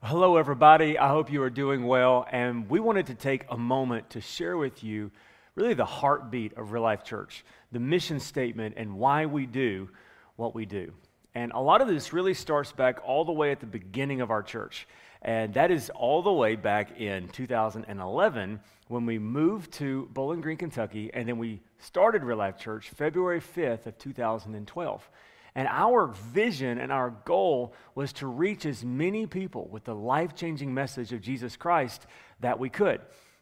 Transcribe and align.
Hello, 0.00 0.36
everybody. 0.36 0.96
I 0.96 1.08
hope 1.08 1.32
you 1.32 1.42
are 1.42 1.50
doing 1.50 1.84
well. 1.84 2.24
And 2.30 2.70
we 2.70 2.78
wanted 2.78 3.06
to 3.06 3.16
take 3.16 3.44
a 3.48 3.56
moment 3.56 4.10
to 4.10 4.20
share 4.20 4.56
with 4.56 4.84
you 4.84 5.10
really 5.56 5.74
the 5.74 5.84
heartbeat 5.84 6.56
of 6.56 6.70
Real 6.70 6.84
Life 6.84 7.02
Church, 7.02 7.44
the 7.72 7.80
mission 7.80 8.20
statement, 8.20 8.74
and 8.76 8.96
why 8.96 9.26
we 9.26 9.44
do 9.44 9.88
what 10.36 10.54
we 10.54 10.66
do. 10.66 10.92
And 11.34 11.50
a 11.50 11.58
lot 11.58 11.80
of 11.80 11.88
this 11.88 12.12
really 12.12 12.32
starts 12.32 12.70
back 12.70 13.00
all 13.04 13.24
the 13.24 13.32
way 13.32 13.50
at 13.50 13.58
the 13.58 13.66
beginning 13.66 14.20
of 14.20 14.30
our 14.30 14.40
church. 14.40 14.86
And 15.20 15.52
that 15.54 15.72
is 15.72 15.90
all 15.90 16.22
the 16.22 16.32
way 16.32 16.54
back 16.54 17.00
in 17.00 17.26
2011 17.30 18.60
when 18.86 19.04
we 19.04 19.18
moved 19.18 19.72
to 19.72 20.08
Bowling 20.12 20.40
Green, 20.40 20.58
Kentucky, 20.58 21.10
and 21.12 21.28
then 21.28 21.38
we 21.38 21.60
started 21.80 22.22
Real 22.22 22.38
Life 22.38 22.56
Church 22.56 22.88
February 22.90 23.40
5th 23.40 23.86
of 23.86 23.98
2012. 23.98 25.10
And 25.58 25.66
our 25.66 26.06
vision 26.06 26.78
and 26.78 26.92
our 26.92 27.10
goal 27.24 27.74
was 27.96 28.12
to 28.12 28.28
reach 28.28 28.64
as 28.64 28.84
many 28.84 29.26
people 29.26 29.66
with 29.72 29.82
the 29.82 29.94
life 29.94 30.36
changing 30.36 30.72
message 30.72 31.12
of 31.12 31.20
Jesus 31.20 31.56
Christ 31.56 32.06
that 32.38 32.60
we 32.60 32.70
could. 32.70 33.00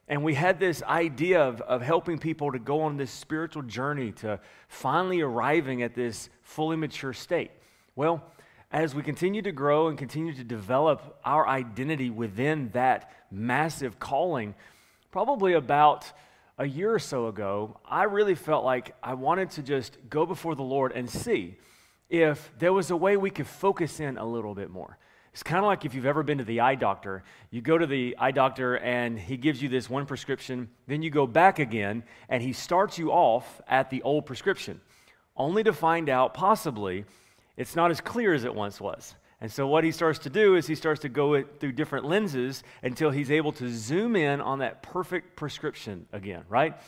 And 0.09 0.25
we 0.25 0.33
had 0.33 0.59
this 0.59 0.83
idea 0.83 1.43
of, 1.43 1.61
of 1.61 1.83
helping 1.83 2.17
people 2.17 2.53
to 2.53 2.59
go 2.59 2.81
on 2.81 2.97
this 2.97 3.11
spiritual 3.11 3.65
journey 3.65 4.13
to 4.13 4.41
finally 4.67 5.21
arriving 5.21 5.83
at 5.83 5.95
this 5.95 6.31
fully 6.41 6.79
mature 6.79 7.13
state. 7.13 7.51
Well, 7.97 8.25
as 8.73 8.95
we 8.95 9.03
continue 9.03 9.43
to 9.43 9.53
grow 9.53 9.89
and 9.89 9.99
continue 9.99 10.33
to 10.37 10.45
develop 10.45 11.19
our 11.23 11.47
identity 11.47 12.09
within 12.09 12.71
that 12.71 13.13
massive 13.31 13.99
calling, 13.99 14.55
probably 15.11 15.53
about 15.53 16.11
a 16.57 16.67
year 16.67 16.95
or 16.95 16.99
so 16.99 17.27
ago, 17.27 17.79
I 17.85 18.05
really 18.05 18.37
felt 18.37 18.65
like 18.65 18.97
I 19.03 19.13
wanted 19.13 19.51
to 19.51 19.63
just 19.63 19.99
go 20.09 20.25
before 20.25 20.55
the 20.55 20.63
Lord 20.63 20.93
and 20.93 21.11
see 21.11 21.59
if 22.09 22.51
there 22.59 22.73
was 22.73 22.91
a 22.91 22.97
way 22.97 23.17
we 23.17 23.31
could 23.31 23.47
focus 23.47 24.01
in 24.01 24.19
a 24.19 24.25
little 24.25 24.55
bit 24.55 24.71
more. 24.71 24.99
It's 25.33 25.43
kind 25.43 25.59
of 25.59 25.67
like 25.67 25.85
if 25.85 25.95
you've 25.95 26.07
ever 26.07 26.23
been 26.23 26.39
to 26.39 26.45
the 26.45 26.61
eye 26.61 26.77
doctor. 26.77 27.23
You 27.51 27.61
go 27.61 27.77
to 27.77 27.87
the 27.87 28.17
eye 28.19 28.31
doctor 28.31 28.79
and 28.79 29.19
he 29.19 29.37
gives 29.37 29.61
you 29.61 29.69
this 29.69 29.91
one 29.91 30.07
prescription, 30.07 30.71
then 30.87 31.03
you 31.03 31.11
go 31.11 31.27
back 31.27 31.59
again 31.59 32.05
and 32.31 32.43
he 32.43 32.55
starts 32.55 32.97
you 32.97 33.13
off 33.13 33.61
at 33.69 33.91
the 33.91 34.01
old 34.03 34.25
prescription, 34.25 34.81
only 35.37 35.63
to 35.65 35.75
find 35.75 36.09
out 36.09 36.33
possibly 36.33 37.05
it's 37.57 37.77
not 37.77 37.91
as 37.91 38.01
clear 38.01 38.33
as 38.33 38.45
it 38.45 38.55
once 38.55 38.81
was. 38.81 39.15
And 39.41 39.53
so, 39.53 39.67
what 39.67 39.85
he 39.85 39.93
starts 39.93 40.21
to 40.21 40.31
do 40.31 40.55
is 40.55 40.67
he 40.67 40.75
starts 40.75 41.03
to 41.03 41.11
go 41.11 41.43
through 41.43 41.73
different 41.73 42.07
lenses 42.07 42.63
until 42.83 43.11
he's 43.11 43.31
able 43.31 43.53
to 43.53 43.69
zoom 43.69 44.17
in 44.17 44.41
on 44.41 44.61
that 44.61 44.83
perfect 44.83 45.37
prescription 45.37 46.07
again, 46.13 46.45
right? 46.49 46.79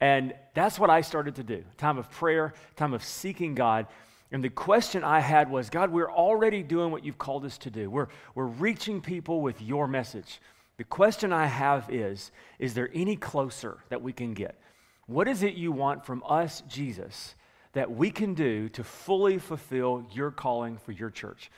And 0.00 0.34
that's 0.54 0.78
what 0.78 0.88
I 0.88 1.00
started 1.00 1.34
to 1.36 1.42
do 1.42 1.64
time 1.76 1.98
of 1.98 2.08
prayer, 2.10 2.54
time 2.76 2.94
of 2.94 3.02
seeking 3.02 3.56
God. 3.56 3.86
And 4.32 4.44
the 4.44 4.50
question 4.50 5.02
I 5.02 5.20
had 5.20 5.50
was 5.50 5.70
God, 5.70 5.90
we're 5.90 6.10
already 6.10 6.62
doing 6.62 6.90
what 6.90 7.04
you've 7.04 7.18
called 7.18 7.44
us 7.44 7.58
to 7.58 7.70
do. 7.70 7.90
We're, 7.90 8.08
we're 8.34 8.46
reaching 8.46 9.00
people 9.00 9.40
with 9.40 9.60
your 9.60 9.88
message. 9.88 10.40
The 10.76 10.84
question 10.84 11.32
I 11.32 11.46
have 11.46 11.90
is 11.90 12.30
Is 12.58 12.74
there 12.74 12.90
any 12.94 13.16
closer 13.16 13.78
that 13.88 14.02
we 14.02 14.12
can 14.12 14.34
get? 14.34 14.58
What 15.06 15.26
is 15.26 15.42
it 15.42 15.54
you 15.54 15.72
want 15.72 16.06
from 16.06 16.22
us, 16.28 16.62
Jesus, 16.68 17.34
that 17.72 17.90
we 17.90 18.10
can 18.10 18.34
do 18.34 18.68
to 18.70 18.84
fully 18.84 19.38
fulfill 19.38 20.06
your 20.12 20.30
calling 20.30 20.78
for 20.78 20.92
your 20.92 21.10
church? 21.10 21.50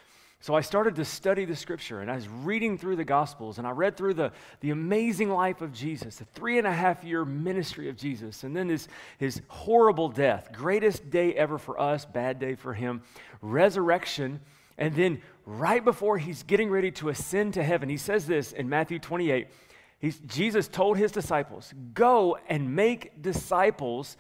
So 0.43 0.57
I 0.57 0.61
started 0.61 0.97
to 0.97 1.05
study 1.05 1.45
the 1.45 1.55
scripture 1.55 2.01
and 2.01 2.11
I 2.11 2.17
was 2.17 2.29
reading 2.29 2.77
through 2.77 2.97
the 2.97 3.05
gospels 3.05 3.59
and 3.59 3.67
I 3.67 3.71
read 3.71 3.97
through 3.97 4.15
the, 4.15 4.33
the 4.59 4.71
amazing 4.71 5.31
life 5.31 5.63
of 5.63 5.73
Jesus, 5.73 6.17
the 6.17 6.25
three 6.25 6.59
and 6.59 6.67
a 6.67 6.73
half 6.73 7.05
year 7.05 7.25
ministry 7.25 7.89
of 7.89 7.97
Jesus, 7.97 8.43
and 8.43 8.57
then 8.57 8.69
his, 8.69 8.89
his 9.19 9.41
horrible 9.47 10.09
death, 10.09 10.51
greatest 10.53 11.11
day 11.11 11.33
ever 11.35 11.59
for 11.59 11.79
us, 11.79 12.05
bad 12.05 12.41
day 12.41 12.57
for 12.57 12.75
him, 12.75 13.03
resurrection, 13.41 14.41
and 14.79 14.97
then 14.97 15.23
right 15.47 15.85
before 15.85 16.19
he's 16.19 16.43
getting 16.43 16.71
ready 16.71 16.91
to 16.91 17.09
ascend 17.09 17.55
to 17.55 17.63
heaven, 17.63 17.89
he 17.89 17.97
says 17.97 18.27
this 18.27 18.51
in 18.51 18.69
Matthew 18.69 18.99
28. 18.99 19.47
He's, 20.01 20.19
Jesus 20.27 20.67
told 20.67 20.99
his 20.99 21.13
disciples, 21.13 21.73
Go 21.95 22.37
and 22.49 22.75
make 22.75 23.23
disciples 23.23 24.17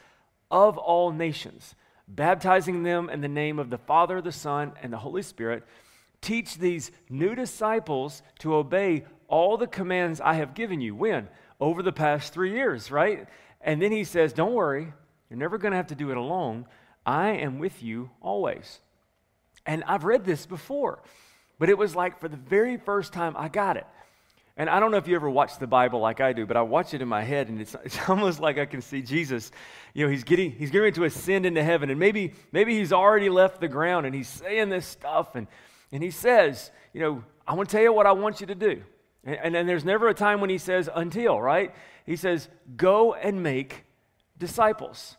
of 0.53 0.79
all 0.79 1.11
nations, 1.11 1.75
baptizing 2.07 2.85
them 2.85 3.11
in 3.11 3.23
the 3.23 3.29
name 3.29 3.59
of 3.59 3.71
the 3.71 3.79
Father, 3.79 4.21
the 4.21 4.31
Son, 4.31 4.71
and 4.85 4.93
the 4.93 4.99
Holy 4.99 5.23
Spirit 5.23 5.65
teach 6.23 6.57
these 6.57 6.91
new 7.11 7.35
disciples 7.35 8.23
to 8.39 8.55
obey 8.55 9.05
all 9.29 9.57
the 9.57 9.67
commands 9.67 10.21
I 10.21 10.35
have 10.35 10.55
given 10.55 10.81
you. 10.81 10.95
When? 10.95 11.29
Over 11.61 11.83
the 11.83 11.93
past 11.93 12.33
three 12.33 12.53
years, 12.53 12.91
right? 12.91 13.29
And 13.61 13.81
then 13.81 13.93
he 13.93 14.05
says, 14.05 14.33
Don't 14.33 14.55
worry, 14.55 14.93
you're 15.29 15.39
never 15.39 15.59
going 15.59 15.73
to 15.73 15.77
have 15.77 15.89
to 15.89 15.95
do 15.95 16.11
it 16.11 16.17
alone. 16.17 16.67
I 17.05 17.31
am 17.31 17.59
with 17.59 17.83
you 17.83 18.11
always. 18.21 18.81
And 19.67 19.85
I've 19.85 20.05
read 20.05 20.25
this 20.25 20.47
before, 20.47 21.03
but 21.59 21.69
it 21.69 21.79
was 21.79 21.95
like 21.95 22.19
for 22.21 22.29
the 22.29 22.37
very 22.37 22.77
first 22.77 23.13
time 23.13 23.35
I 23.37 23.49
got 23.49 23.77
it. 23.77 23.87
And 24.57 24.69
I 24.69 24.81
don't 24.81 24.91
know 24.91 24.99
if 24.99 25.09
you 25.09 25.17
ever 25.17 25.31
watch 25.31 25.59
the 25.59 25.67
Bible 25.67 26.01
like 26.01 26.21
I 26.21 26.35
do, 26.35 26.45
but 26.45 26.59
I 26.59 26.63
watch 26.63 26.93
it 26.93 27.01
in 27.01 27.09
my 27.09 27.23
head, 27.23 27.49
and 27.49 27.61
it's, 27.61 27.75
it's 27.85 27.99
almost 28.09 28.41
like 28.41 28.59
I 28.59 28.67
can 28.67 28.83
see 28.83 29.03
Jesus. 29.03 29.51
You 29.95 30.05
know, 30.05 30.11
he's 30.11 30.25
getting 30.25 30.53
he's 30.53 30.71
getting 30.71 30.83
ready 30.83 30.97
to 30.97 31.05
ascend 31.05 31.47
into 31.47 31.63
heaven, 31.63 31.91
and 31.91 31.99
maybe 31.99 32.35
maybe 32.53 32.77
he's 32.77 32.93
already 32.93 33.29
left 33.29 33.61
the 33.61 33.69
ground, 33.69 34.07
and 34.07 34.15
he's 34.15 34.29
saying 34.29 34.69
this 34.69 34.87
stuff, 34.87 35.35
and 35.35 35.47
and 35.93 36.03
he 36.03 36.11
says, 36.11 36.71
you 36.93 37.01
know, 37.01 37.23
I 37.47 37.55
want 37.55 37.69
to 37.69 37.77
tell 37.77 37.83
you 37.83 37.93
what 37.93 38.07
I 38.07 38.13
want 38.13 38.41
you 38.41 38.47
to 38.47 38.55
do. 38.55 38.83
And, 39.25 39.37
and 39.37 39.55
then 39.55 39.67
there's 39.67 39.85
never 39.85 40.09
a 40.09 40.15
time 40.15 40.41
when 40.41 40.51
he 40.51 40.59
says 40.59 40.89
until, 40.93 41.41
right? 41.41 41.75
He 42.07 42.17
says, 42.17 42.49
go 42.77 43.13
and 43.15 43.43
make 43.43 43.85
disciples. 44.39 45.17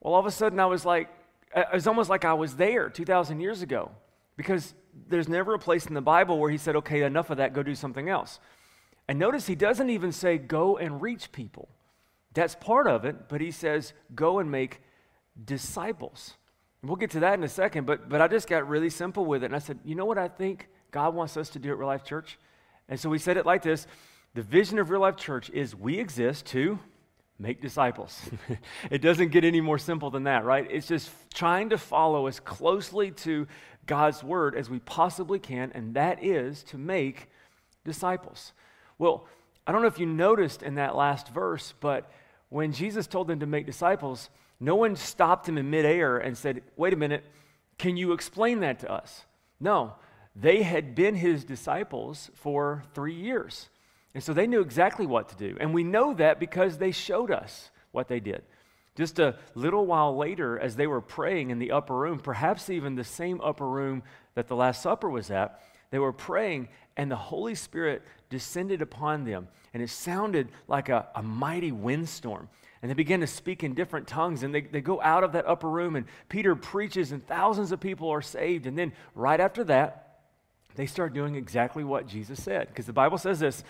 Well, 0.00 0.14
all 0.14 0.20
of 0.20 0.26
a 0.26 0.30
sudden 0.30 0.60
I 0.60 0.66
was 0.66 0.84
like, 0.84 1.08
uh, 1.54 1.60
it 1.60 1.74
was 1.74 1.86
almost 1.86 2.10
like 2.10 2.24
I 2.24 2.34
was 2.34 2.56
there 2.56 2.90
2,000 2.90 3.40
years 3.40 3.62
ago 3.62 3.90
because 4.36 4.74
there's 5.08 5.28
never 5.28 5.54
a 5.54 5.58
place 5.58 5.86
in 5.86 5.94
the 5.94 6.02
Bible 6.02 6.38
where 6.38 6.50
he 6.50 6.58
said, 6.58 6.76
okay, 6.76 7.02
enough 7.02 7.30
of 7.30 7.38
that, 7.38 7.54
go 7.54 7.62
do 7.62 7.74
something 7.74 8.08
else. 8.08 8.38
And 9.08 9.18
notice 9.18 9.46
he 9.46 9.54
doesn't 9.54 9.90
even 9.90 10.12
say, 10.12 10.38
go 10.38 10.76
and 10.76 11.00
reach 11.00 11.32
people. 11.32 11.68
That's 12.32 12.54
part 12.54 12.86
of 12.86 13.04
it, 13.04 13.28
but 13.28 13.40
he 13.40 13.50
says, 13.50 13.92
go 14.14 14.38
and 14.38 14.50
make 14.50 14.80
disciples. 15.42 16.34
We'll 16.86 16.96
get 16.96 17.10
to 17.12 17.20
that 17.20 17.34
in 17.34 17.44
a 17.44 17.48
second, 17.48 17.86
but, 17.86 18.08
but 18.08 18.20
I 18.20 18.28
just 18.28 18.48
got 18.48 18.68
really 18.68 18.90
simple 18.90 19.24
with 19.24 19.42
it. 19.42 19.46
And 19.46 19.56
I 19.56 19.58
said, 19.58 19.78
you 19.84 19.94
know 19.94 20.04
what 20.04 20.18
I 20.18 20.28
think 20.28 20.68
God 20.90 21.14
wants 21.14 21.36
us 21.36 21.48
to 21.50 21.58
do 21.58 21.70
at 21.70 21.78
Real 21.78 21.88
Life 21.88 22.04
Church? 22.04 22.38
And 22.88 23.00
so 23.00 23.08
we 23.08 23.18
said 23.18 23.36
it 23.36 23.46
like 23.46 23.62
this 23.62 23.86
The 24.34 24.42
vision 24.42 24.78
of 24.78 24.90
Real 24.90 25.00
Life 25.00 25.16
Church 25.16 25.50
is 25.50 25.74
we 25.74 25.98
exist 25.98 26.46
to 26.46 26.78
make 27.38 27.60
disciples. 27.60 28.20
it 28.90 28.98
doesn't 28.98 29.30
get 29.30 29.44
any 29.44 29.60
more 29.60 29.78
simple 29.78 30.10
than 30.10 30.24
that, 30.24 30.44
right? 30.44 30.66
It's 30.70 30.86
just 30.86 31.10
trying 31.32 31.70
to 31.70 31.78
follow 31.78 32.26
as 32.26 32.38
closely 32.40 33.10
to 33.10 33.46
God's 33.86 34.22
word 34.22 34.54
as 34.54 34.70
we 34.70 34.78
possibly 34.80 35.38
can, 35.38 35.72
and 35.74 35.94
that 35.94 36.22
is 36.22 36.62
to 36.64 36.78
make 36.78 37.28
disciples. 37.84 38.52
Well, 38.98 39.26
I 39.66 39.72
don't 39.72 39.82
know 39.82 39.88
if 39.88 39.98
you 39.98 40.06
noticed 40.06 40.62
in 40.62 40.76
that 40.76 40.94
last 40.94 41.28
verse, 41.28 41.74
but 41.80 42.10
when 42.50 42.72
Jesus 42.72 43.06
told 43.06 43.26
them 43.26 43.40
to 43.40 43.46
make 43.46 43.66
disciples, 43.66 44.30
no 44.64 44.76
one 44.76 44.96
stopped 44.96 45.48
him 45.48 45.58
in 45.58 45.70
midair 45.70 46.18
and 46.18 46.36
said, 46.36 46.62
Wait 46.76 46.92
a 46.92 46.96
minute, 46.96 47.24
can 47.78 47.96
you 47.96 48.12
explain 48.12 48.60
that 48.60 48.80
to 48.80 48.90
us? 48.90 49.24
No, 49.60 49.94
they 50.34 50.62
had 50.62 50.94
been 50.94 51.14
his 51.14 51.44
disciples 51.44 52.30
for 52.34 52.84
three 52.94 53.14
years. 53.14 53.68
And 54.14 54.22
so 54.22 54.32
they 54.32 54.46
knew 54.46 54.60
exactly 54.60 55.06
what 55.06 55.28
to 55.30 55.36
do. 55.36 55.56
And 55.60 55.74
we 55.74 55.84
know 55.84 56.14
that 56.14 56.38
because 56.38 56.78
they 56.78 56.92
showed 56.92 57.30
us 57.30 57.70
what 57.90 58.08
they 58.08 58.20
did. 58.20 58.42
Just 58.96 59.18
a 59.18 59.36
little 59.54 59.86
while 59.86 60.16
later, 60.16 60.58
as 60.58 60.76
they 60.76 60.86
were 60.86 61.00
praying 61.00 61.50
in 61.50 61.58
the 61.58 61.72
upper 61.72 61.96
room, 61.96 62.20
perhaps 62.20 62.70
even 62.70 62.94
the 62.94 63.04
same 63.04 63.40
upper 63.40 63.68
room 63.68 64.04
that 64.34 64.46
the 64.46 64.54
Last 64.54 64.82
Supper 64.82 65.10
was 65.10 65.30
at, 65.32 65.60
they 65.94 66.00
were 66.00 66.12
praying, 66.12 66.66
and 66.96 67.08
the 67.08 67.14
Holy 67.14 67.54
Spirit 67.54 68.02
descended 68.28 68.82
upon 68.82 69.22
them. 69.22 69.46
And 69.72 69.80
it 69.80 69.90
sounded 69.90 70.48
like 70.66 70.88
a, 70.88 71.06
a 71.14 71.22
mighty 71.22 71.70
windstorm. 71.70 72.48
And 72.82 72.90
they 72.90 72.94
begin 72.94 73.20
to 73.20 73.28
speak 73.28 73.62
in 73.62 73.74
different 73.74 74.08
tongues 74.08 74.42
and 74.42 74.52
they, 74.52 74.62
they 74.62 74.80
go 74.80 75.00
out 75.00 75.22
of 75.22 75.30
that 75.34 75.46
upper 75.46 75.70
room 75.70 75.94
and 75.94 76.06
peter 76.28 76.56
preaches 76.56 77.12
and 77.12 77.24
thousands 77.24 77.70
of 77.70 77.78
people 77.78 78.10
are 78.10 78.20
saved. 78.20 78.66
And 78.66 78.76
then 78.76 78.92
right 79.14 79.38
after 79.38 79.62
that 79.64 80.18
they 80.74 80.86
start 80.86 81.14
doing 81.14 81.36
exactly 81.36 81.84
what 81.84 82.08
jesus 82.08 82.42
said. 82.42 82.66
Because 82.66 82.86
the 82.86 82.92
bible 82.92 83.16
says 83.16 83.38
this 83.38 83.62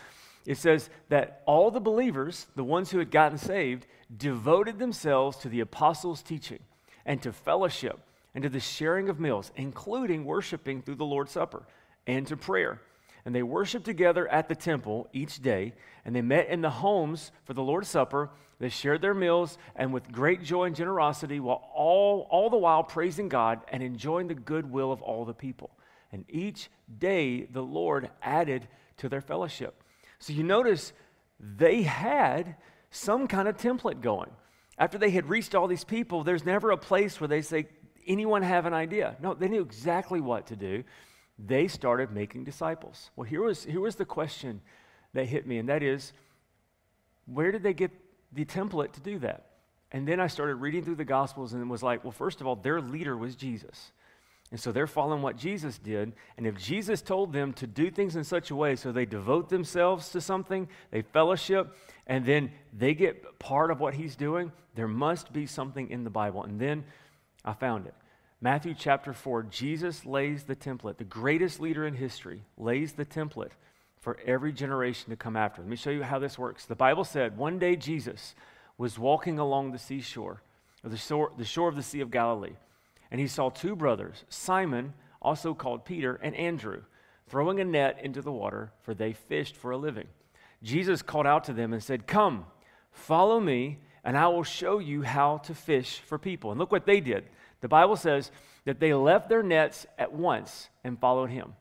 it 0.47 0.57
says 0.57 0.89
that 1.11 1.43
all 1.45 1.71
the 1.71 1.79
believers 1.79 2.47
the 2.57 2.65
ones 2.65 2.91
who 2.91 2.99
had 2.99 3.11
gotten 3.11 3.37
saved 3.37 3.87
devoted 4.17 4.79
themselves 4.79 5.37
to 5.37 5.51
the 5.51 5.61
apostles 5.61 6.23
teaching 6.23 6.61
and 7.05 7.21
to 7.21 7.35
fellowship 7.35 8.01
and 8.35 8.43
to 8.43 8.49
the 8.49 8.61
sharing 8.61 9.11
of 9.11 9.21
meals 9.21 9.53
including 9.57 10.25
worshiping 10.25 10.81
through 10.81 10.97
the 10.97 11.05
lord's 11.05 11.33
supper 11.33 11.65
and 12.07 12.27
to 12.27 12.37
prayer 12.37 12.81
and 13.25 13.35
they 13.35 13.43
worshiped 13.43 13.85
together 13.85 14.29
at 14.29 14.49
the 14.49 14.55
temple 14.55 15.09
each 15.13 15.41
day, 15.41 15.73
and 16.05 16.15
they 16.15 16.23
met 16.23 16.49
in 16.49 16.61
the 16.61 16.71
homes 16.71 17.33
for 17.45 17.55
the 17.55 17.63
Lord's 17.63 17.89
Supper. 17.89 18.31
They 18.59 18.69
shared 18.69 19.01
their 19.01 19.15
meals, 19.15 19.57
and 19.75 19.93
with 19.93 20.13
great 20.13 20.43
joy 20.43 20.65
and 20.65 20.77
generosity, 20.77 21.41
while 21.41 21.69
all, 21.75 22.27
all 22.31 22.51
the 22.51 22.59
while 22.59 22.85
praising 22.85 23.29
God 23.29 23.61
and 23.69 23.83
enjoying 23.83 24.29
the 24.29 24.35
goodwill 24.35 24.93
of 24.93 25.01
all 25.01 25.25
the 25.25 25.35
people. 25.35 25.71
And 26.13 26.25
each 26.29 26.71
day 26.99 27.45
the 27.45 27.63
Lord 27.63 28.11
added 28.23 28.69
to 28.99 29.09
their 29.09 29.23
fellowship. 29.23 29.83
So 30.19 30.33
you 30.33 30.43
notice 30.43 30.93
they 31.41 31.83
had 31.83 32.57
some 32.91 33.27
kind 33.27 33.49
of 33.49 33.57
template 33.57 34.01
going. 34.01 34.31
After 34.79 34.99
they 34.99 35.11
had 35.11 35.29
reached 35.29 35.55
all 35.55 35.67
these 35.67 35.85
people, 35.85 36.25
there's 36.25 36.45
never 36.45 36.71
a 36.71 36.77
place 36.77 37.21
where 37.21 37.29
they 37.29 37.43
say, 37.43 37.69
anyone 38.07 38.43
have 38.43 38.67
an 38.67 38.75
idea? 38.75 39.17
No, 39.21 39.35
they 39.35 39.49
knew 39.49 39.63
exactly 39.63 40.21
what 40.21 40.49
to 40.49 40.57
do. 40.57 40.85
They 41.39 41.69
started 41.69 42.13
making 42.13 42.45
disciples. 42.45 43.11
Well, 43.17 43.25
here 43.25 43.43
was, 43.43 43.65
here 43.65 43.81
was 43.81 43.97
the 43.97 44.05
question 44.05 44.61
that 45.13 45.27
hit 45.27 45.47
me, 45.47 45.59
and 45.59 45.69
that 45.69 45.83
is 45.83 46.13
where 47.27 47.53
did 47.53 47.63
they 47.63 47.75
get 47.75 47.91
the 48.33 48.45
template 48.45 48.93
to 48.93 49.01
do 49.01 49.19
that? 49.21 49.47
And 49.93 50.07
then 50.07 50.21
I 50.21 50.27
started 50.27 50.57
reading 50.57 50.85
through 50.85 50.97
the 50.97 51.05
Gospels 51.05 51.53
and 51.53 51.71
was 51.71 51.83
like, 51.83 52.05
well, 52.05 52.13
first 52.13 52.41
of 52.41 52.47
all, 52.47 52.57
their 52.57 52.81
leader 52.81 53.17
was 53.17 53.37
Jesus. 53.37 53.93
And 54.51 54.61
so 54.61 54.73
they're 54.73 54.87
following 54.87 55.23
what 55.23 55.37
Jesus 55.37 55.79
did. 55.79 56.13
And 56.37 56.47
if 56.47 56.57
Jesus 56.59 57.01
told 57.01 57.33
them 57.33 57.53
to 57.55 57.67
do 57.67 57.91
things 57.91 58.15
in 58.15 58.25
such 58.25 58.51
a 58.51 58.57
way 58.57 58.77
so 58.77 58.93
they 58.93 59.07
devote 59.07 59.49
themselves 59.49 60.11
to 60.11 60.21
something, 60.21 60.69
they 60.91 61.03
fellowship, 61.03 61.77
and 62.07 62.27
then 62.27 62.53
they 62.73 62.95
get 62.95 63.39
part 63.39 63.71
of 63.71 63.81
what 63.81 63.95
he's 63.95 64.17
doing, 64.17 64.53
there 64.75 64.89
must 64.89 65.33
be 65.33 65.47
something 65.47 65.91
in 65.91 66.05
the 66.05 66.11
Bible. 66.11 66.45
And 66.45 66.61
then 66.61 66.85
I 67.45 67.53
found 67.53 67.87
it. 67.87 67.95
Matthew 68.45 68.75
chapter 68.79 69.15
4, 69.15 69.45
Jesus 69.45 70.05
lays 70.05 70.43
the 70.43 70.55
template. 70.55 70.99
The 70.99 71.05
greatest 71.05 71.61
leader 71.61 71.87
in 71.87 71.95
history 71.95 72.43
lays 72.59 72.93
the 72.93 73.07
template 73.07 73.53
for 74.01 74.19
every 74.27 74.53
generation 74.53 75.09
to 75.09 75.17
come 75.17 75.35
after. 75.35 75.63
Let 75.63 75.71
me 75.71 75.77
show 75.77 75.89
you 75.89 76.03
how 76.03 76.19
this 76.19 76.39
works. 76.39 76.67
The 76.67 76.75
Bible 76.75 77.05
said 77.05 77.39
one 77.39 77.59
day 77.59 77.75
Jesus 77.75 78.35
was 78.77 78.99
walking 78.99 79.39
along 79.39 79.73
the 79.73 79.79
seashore, 79.79 80.43
or 80.85 80.91
the 80.91 80.99
shore, 80.99 81.33
the 81.39 81.45
shore 81.47 81.71
of 81.71 81.75
the 81.75 81.83
Sea 81.83 82.03
of 82.03 82.11
Galilee, 82.11 82.57
and 83.11 83.19
he 83.19 83.29
saw 83.29 83.49
two 83.49 83.75
brothers, 83.75 84.27
Simon, 84.29 84.93
also 85.23 85.55
called 85.55 85.87
Peter, 85.87 86.21
and 86.23 86.37
Andrew, 86.37 86.83
throwing 87.27 87.61
a 87.61 87.65
net 87.65 87.99
into 88.03 88.21
the 88.21 88.31
water, 88.31 88.73
for 88.83 88.93
they 88.93 89.15
fished 89.15 89.57
for 89.57 89.71
a 89.71 89.79
living. 89.79 90.09
Jesus 90.63 91.01
called 91.01 91.27
out 91.27 91.45
to 91.45 91.55
them 91.55 91.73
and 91.73 91.83
said, 91.83 92.07
Come, 92.07 92.45
follow 92.93 93.41
me, 93.41 93.79
and 94.05 94.19
I 94.19 94.29
will 94.29 94.45
show 94.45 94.81
you 94.81 95.01
how 95.01 95.39
to 95.39 95.55
fish 95.55 96.01
for 96.01 96.19
people. 96.19 96.51
And 96.51 96.61
look 96.61 96.71
what 96.71 96.85
they 96.85 97.01
did. 97.01 97.25
The 97.65 97.69
Bible 97.69 97.97
says 97.97 98.31
that 98.67 98.79
they 98.79 98.93
left 98.93 99.31
their 99.31 99.43
nets 99.43 99.87
at 99.99 100.13
once 100.13 100.69
and 100.85 101.01
followed 101.01 101.31
him. 101.31 101.55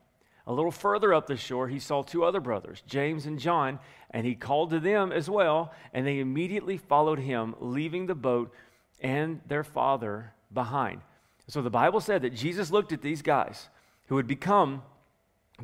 A 0.46 0.52
little 0.52 0.70
further 0.70 1.14
up 1.14 1.26
the 1.26 1.38
shore, 1.38 1.66
he 1.66 1.78
saw 1.78 2.02
two 2.02 2.24
other 2.24 2.40
brothers, 2.40 2.82
James 2.86 3.24
and 3.24 3.38
John, 3.38 3.78
and 4.10 4.26
he 4.26 4.34
called 4.34 4.68
to 4.68 4.80
them 4.80 5.12
as 5.12 5.30
well, 5.30 5.72
and 5.94 6.06
they 6.06 6.18
immediately 6.18 6.76
followed 6.76 7.20
him, 7.20 7.54
leaving 7.58 8.04
the 8.04 8.14
boat 8.14 8.52
and 9.00 9.40
their 9.48 9.64
father 9.64 10.34
behind. 10.52 11.00
So 11.48 11.62
the 11.62 11.70
Bible 11.70 12.02
said 12.02 12.20
that 12.20 12.34
Jesus 12.34 12.70
looked 12.70 12.92
at 12.92 13.00
these 13.00 13.22
guys 13.22 13.70
who 14.08 14.18
had 14.18 14.26
become 14.26 14.82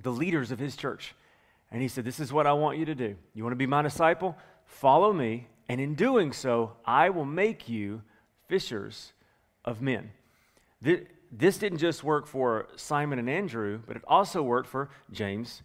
the 0.03 0.11
leaders 0.11 0.51
of 0.51 0.59
his 0.59 0.75
church, 0.75 1.15
and 1.71 1.83
he 1.83 1.89
said, 1.89 2.07
This 2.07 2.19
is 2.19 2.33
what 2.33 2.47
I 2.47 2.55
want 2.55 2.79
you 2.79 2.87
to 2.87 2.95
do. 2.95 3.15
You 3.35 3.43
want 3.43 3.53
to 3.53 3.57
be 3.57 3.67
my 3.67 3.83
disciple? 3.83 4.39
Follow 4.65 5.13
me, 5.13 5.49
and 5.69 5.83
in 5.83 5.97
doing 5.97 6.33
so, 6.33 6.73
I 6.87 7.11
will 7.11 7.27
make 7.27 7.69
you 7.69 8.01
fishers 8.49 9.13
of 9.67 9.83
men. 9.83 10.13
This 10.83 11.59
didn't 11.59 11.79
just 11.79 12.03
work 12.03 12.27
for 12.27 12.69
Simon 12.77 13.19
and 13.19 13.29
Andrew, 13.29 13.81
but 13.87 13.97
it 13.97 14.03
also 14.07 14.43
worked 14.43 14.69
for 14.69 14.91
James 15.13 15.63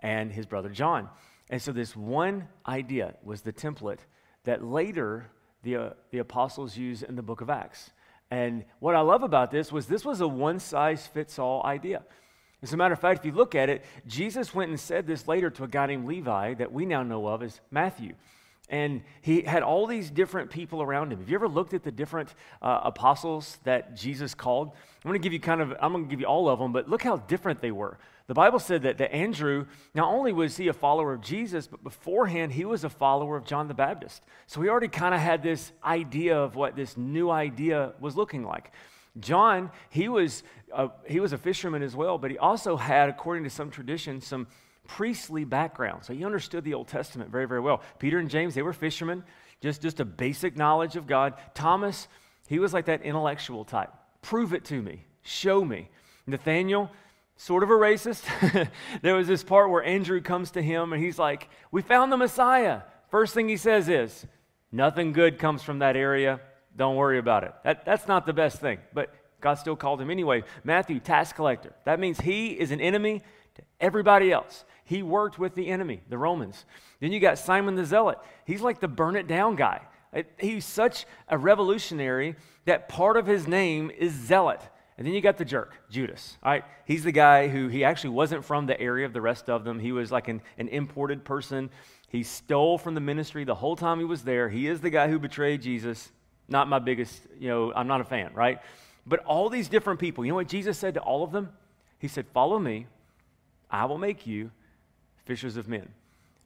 and 0.00 0.30
his 0.32 0.46
brother 0.46 0.68
John. 0.68 1.08
And 1.50 1.60
so, 1.60 1.72
this 1.72 1.96
one 1.96 2.46
idea 2.66 3.14
was 3.22 3.40
the 3.40 3.52
template 3.52 4.00
that 4.44 4.62
later 4.62 5.30
the, 5.62 5.76
uh, 5.76 5.90
the 6.10 6.18
apostles 6.18 6.76
used 6.76 7.02
in 7.02 7.16
the 7.16 7.22
book 7.22 7.40
of 7.40 7.50
Acts. 7.50 7.90
And 8.30 8.64
what 8.80 8.94
I 8.94 9.00
love 9.00 9.22
about 9.22 9.50
this 9.50 9.72
was 9.72 9.86
this 9.86 10.04
was 10.04 10.20
a 10.20 10.28
one 10.28 10.58
size 10.58 11.06
fits 11.06 11.38
all 11.38 11.62
idea. 11.64 12.02
As 12.62 12.72
a 12.72 12.76
matter 12.76 12.92
of 12.92 13.00
fact, 13.00 13.20
if 13.20 13.26
you 13.26 13.32
look 13.32 13.54
at 13.54 13.68
it, 13.68 13.84
Jesus 14.06 14.54
went 14.54 14.70
and 14.70 14.78
said 14.78 15.06
this 15.06 15.28
later 15.28 15.48
to 15.50 15.64
a 15.64 15.68
guy 15.68 15.86
named 15.86 16.06
Levi 16.06 16.54
that 16.54 16.72
we 16.72 16.84
now 16.84 17.02
know 17.02 17.26
of 17.26 17.42
as 17.42 17.60
Matthew. 17.70 18.14
And 18.70 19.02
he 19.22 19.42
had 19.42 19.62
all 19.62 19.86
these 19.86 20.10
different 20.10 20.50
people 20.50 20.82
around 20.82 21.12
him. 21.12 21.20
Have 21.20 21.30
you 21.30 21.36
ever 21.36 21.48
looked 21.48 21.72
at 21.72 21.82
the 21.82 21.90
different 21.90 22.34
uh, 22.60 22.80
apostles 22.84 23.58
that 23.64 23.96
Jesus 23.96 24.34
called? 24.34 24.68
I'm 24.68 25.08
going 25.08 25.20
to 25.20 25.24
give 25.24 25.32
you 25.32 25.40
kind 25.40 25.60
of, 25.60 25.74
I'm 25.80 25.92
going 25.92 26.04
to 26.04 26.10
give 26.10 26.20
you 26.20 26.26
all 26.26 26.48
of 26.48 26.58
them, 26.58 26.72
but 26.72 26.88
look 26.88 27.02
how 27.02 27.16
different 27.16 27.60
they 27.60 27.70
were. 27.70 27.98
The 28.26 28.34
Bible 28.34 28.58
said 28.58 28.82
that, 28.82 28.98
that 28.98 29.10
Andrew, 29.14 29.64
not 29.94 30.12
only 30.12 30.34
was 30.34 30.54
he 30.58 30.68
a 30.68 30.74
follower 30.74 31.14
of 31.14 31.22
Jesus, 31.22 31.66
but 31.66 31.82
beforehand 31.82 32.52
he 32.52 32.66
was 32.66 32.84
a 32.84 32.90
follower 32.90 33.38
of 33.38 33.44
John 33.46 33.68
the 33.68 33.74
Baptist. 33.74 34.22
So 34.46 34.60
he 34.60 34.68
already 34.68 34.88
kind 34.88 35.14
of 35.14 35.20
had 35.20 35.42
this 35.42 35.72
idea 35.82 36.36
of 36.36 36.54
what 36.54 36.76
this 36.76 36.98
new 36.98 37.30
idea 37.30 37.94
was 38.00 38.16
looking 38.16 38.44
like. 38.44 38.72
John, 39.18 39.70
he 39.88 40.10
was, 40.10 40.42
a, 40.74 40.90
he 41.06 41.20
was 41.20 41.32
a 41.32 41.38
fisherman 41.38 41.82
as 41.82 41.96
well, 41.96 42.18
but 42.18 42.30
he 42.30 42.36
also 42.36 42.76
had, 42.76 43.08
according 43.08 43.44
to 43.44 43.50
some 43.50 43.70
tradition, 43.70 44.20
some 44.20 44.46
priestly 44.88 45.44
background. 45.44 46.04
So 46.04 46.12
he 46.12 46.24
understood 46.24 46.64
the 46.64 46.74
Old 46.74 46.88
Testament 46.88 47.30
very, 47.30 47.46
very 47.46 47.60
well. 47.60 47.82
Peter 48.00 48.18
and 48.18 48.28
James, 48.28 48.54
they 48.54 48.62
were 48.62 48.72
fishermen, 48.72 49.22
just, 49.60 49.82
just 49.82 50.00
a 50.00 50.04
basic 50.04 50.56
knowledge 50.56 50.96
of 50.96 51.06
God. 51.06 51.34
Thomas, 51.54 52.08
he 52.48 52.58
was 52.58 52.72
like 52.72 52.86
that 52.86 53.02
intellectual 53.02 53.64
type. 53.64 53.92
Prove 54.22 54.52
it 54.52 54.64
to 54.66 54.82
me, 54.82 55.04
show 55.22 55.64
me. 55.64 55.90
Nathaniel, 56.26 56.90
sort 57.36 57.62
of 57.62 57.70
a 57.70 57.74
racist. 57.74 58.24
there 59.02 59.14
was 59.14 59.28
this 59.28 59.44
part 59.44 59.70
where 59.70 59.84
Andrew 59.84 60.20
comes 60.20 60.50
to 60.52 60.62
him 60.62 60.92
and 60.92 61.02
he's 61.02 61.18
like, 61.18 61.48
We 61.70 61.82
found 61.82 62.10
the 62.10 62.16
Messiah. 62.16 62.82
First 63.10 63.34
thing 63.34 63.48
he 63.48 63.56
says 63.56 63.88
is, 63.88 64.26
Nothing 64.72 65.12
good 65.12 65.38
comes 65.38 65.62
from 65.62 65.78
that 65.78 65.96
area. 65.96 66.40
Don't 66.76 66.96
worry 66.96 67.18
about 67.18 67.44
it. 67.44 67.54
That, 67.64 67.84
that's 67.84 68.06
not 68.06 68.26
the 68.26 68.32
best 68.32 68.60
thing, 68.60 68.78
but 68.92 69.14
God 69.40 69.54
still 69.54 69.76
called 69.76 70.00
him 70.00 70.10
anyway. 70.10 70.44
Matthew, 70.64 71.00
tax 71.00 71.32
collector. 71.32 71.72
That 71.84 72.00
means 72.00 72.20
he 72.20 72.48
is 72.48 72.70
an 72.70 72.80
enemy 72.80 73.22
to 73.54 73.62
everybody 73.80 74.30
else. 74.32 74.64
He 74.88 75.02
worked 75.02 75.38
with 75.38 75.54
the 75.54 75.68
enemy, 75.68 76.00
the 76.08 76.16
Romans. 76.16 76.64
Then 76.98 77.12
you 77.12 77.20
got 77.20 77.38
Simon 77.38 77.74
the 77.74 77.84
Zealot. 77.84 78.16
He's 78.46 78.62
like 78.62 78.80
the 78.80 78.88
burn 78.88 79.16
it 79.16 79.26
down 79.26 79.54
guy. 79.54 79.82
He's 80.38 80.64
such 80.64 81.04
a 81.28 81.36
revolutionary 81.36 82.36
that 82.64 82.88
part 82.88 83.18
of 83.18 83.26
his 83.26 83.46
name 83.46 83.90
is 83.90 84.14
Zealot. 84.14 84.62
And 84.96 85.06
then 85.06 85.12
you 85.12 85.20
got 85.20 85.36
the 85.36 85.44
jerk, 85.44 85.74
Judas. 85.90 86.38
All 86.42 86.52
right, 86.52 86.64
he's 86.86 87.04
the 87.04 87.12
guy 87.12 87.48
who 87.48 87.68
he 87.68 87.84
actually 87.84 88.10
wasn't 88.10 88.46
from 88.46 88.64
the 88.64 88.80
area 88.80 89.04
of 89.04 89.12
the 89.12 89.20
rest 89.20 89.50
of 89.50 89.62
them. 89.62 89.78
He 89.78 89.92
was 89.92 90.10
like 90.10 90.28
an, 90.28 90.40
an 90.56 90.68
imported 90.68 91.22
person. 91.22 91.68
He 92.08 92.22
stole 92.22 92.78
from 92.78 92.94
the 92.94 93.02
ministry 93.02 93.44
the 93.44 93.54
whole 93.54 93.76
time 93.76 93.98
he 93.98 94.06
was 94.06 94.22
there. 94.22 94.48
He 94.48 94.68
is 94.68 94.80
the 94.80 94.88
guy 94.88 95.08
who 95.08 95.18
betrayed 95.18 95.60
Jesus. 95.60 96.10
Not 96.48 96.66
my 96.66 96.78
biggest, 96.78 97.20
you 97.38 97.48
know, 97.48 97.74
I'm 97.76 97.88
not 97.88 98.00
a 98.00 98.04
fan, 98.04 98.32
right? 98.32 98.62
But 99.06 99.20
all 99.26 99.50
these 99.50 99.68
different 99.68 100.00
people, 100.00 100.24
you 100.24 100.30
know 100.30 100.36
what 100.36 100.48
Jesus 100.48 100.78
said 100.78 100.94
to 100.94 101.00
all 101.00 101.22
of 101.22 101.30
them? 101.30 101.50
He 101.98 102.08
said, 102.08 102.24
Follow 102.32 102.58
me, 102.58 102.86
I 103.70 103.84
will 103.84 103.98
make 103.98 104.26
you 104.26 104.50
fishers 105.28 105.58
of 105.58 105.68
men. 105.68 105.86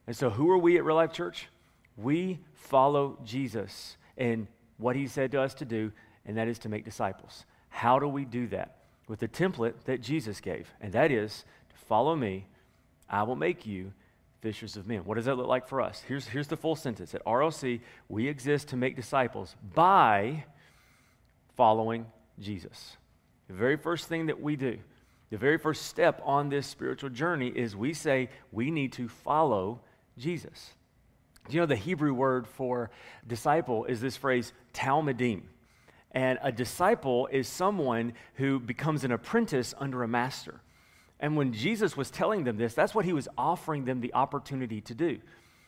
And 0.07 0.15
so, 0.15 0.29
who 0.29 0.51
are 0.51 0.57
we 0.57 0.77
at 0.77 0.83
Real 0.83 0.97
Life 0.97 1.13
Church? 1.13 1.47
We 1.95 2.39
follow 2.53 3.17
Jesus 3.23 3.95
and 4.17 4.45
what 4.77 4.97
he 4.97 5.07
said 5.07 5.31
to 5.31 5.41
us 5.41 5.53
to 5.55 5.65
do, 5.65 5.93
and 6.25 6.37
that 6.37 6.49
is 6.49 6.59
to 6.59 6.69
make 6.69 6.83
disciples. 6.83 7.45
How 7.69 7.97
do 7.97 8.09
we 8.09 8.25
do 8.25 8.45
that? 8.47 8.79
With 9.07 9.21
the 9.21 9.29
template 9.29 9.85
that 9.85 10.01
Jesus 10.01 10.41
gave, 10.41 10.69
and 10.81 10.91
that 10.91 11.11
is 11.11 11.45
to 11.69 11.85
follow 11.85 12.13
me, 12.13 12.45
I 13.09 13.23
will 13.23 13.37
make 13.37 13.65
you 13.65 13.93
fishers 14.41 14.75
of 14.75 14.85
men. 14.85 15.05
What 15.05 15.15
does 15.15 15.25
that 15.25 15.35
look 15.35 15.47
like 15.47 15.69
for 15.69 15.79
us? 15.79 16.03
Here's, 16.05 16.27
here's 16.27 16.47
the 16.47 16.57
full 16.57 16.75
sentence. 16.75 17.15
At 17.15 17.23
RLC, 17.23 17.79
we 18.09 18.27
exist 18.27 18.67
to 18.69 18.75
make 18.75 18.97
disciples 18.97 19.55
by 19.73 20.43
following 21.55 22.05
Jesus. 22.37 22.97
The 23.47 23.53
very 23.53 23.77
first 23.77 24.09
thing 24.09 24.25
that 24.25 24.41
we 24.41 24.57
do 24.57 24.77
the 25.33 25.39
very 25.39 25.57
first 25.57 25.87
step 25.87 26.21
on 26.23 26.49
this 26.49 26.67
spiritual 26.67 27.09
journey 27.09 27.47
is 27.47 27.75
we 27.75 27.91
say 27.95 28.29
we 28.51 28.69
need 28.69 28.93
to 28.93 29.09
follow 29.09 29.79
Jesus. 30.15 30.73
Do 31.49 31.55
you 31.55 31.61
know 31.61 31.65
the 31.65 31.75
Hebrew 31.75 32.13
word 32.13 32.47
for 32.47 32.91
disciple 33.25 33.85
is 33.85 33.99
this 33.99 34.15
phrase, 34.15 34.53
talmidim. 34.75 35.41
And 36.11 36.37
a 36.43 36.51
disciple 36.51 37.25
is 37.31 37.47
someone 37.47 38.13
who 38.35 38.59
becomes 38.59 39.03
an 39.03 39.11
apprentice 39.11 39.73
under 39.79 40.03
a 40.03 40.07
master. 40.07 40.61
And 41.19 41.35
when 41.35 41.51
Jesus 41.51 41.97
was 41.97 42.11
telling 42.11 42.43
them 42.43 42.57
this, 42.57 42.75
that's 42.75 42.93
what 42.93 43.03
he 43.03 43.13
was 43.13 43.27
offering 43.35 43.85
them 43.85 44.01
the 44.01 44.13
opportunity 44.13 44.81
to 44.81 44.93
do. 44.93 45.17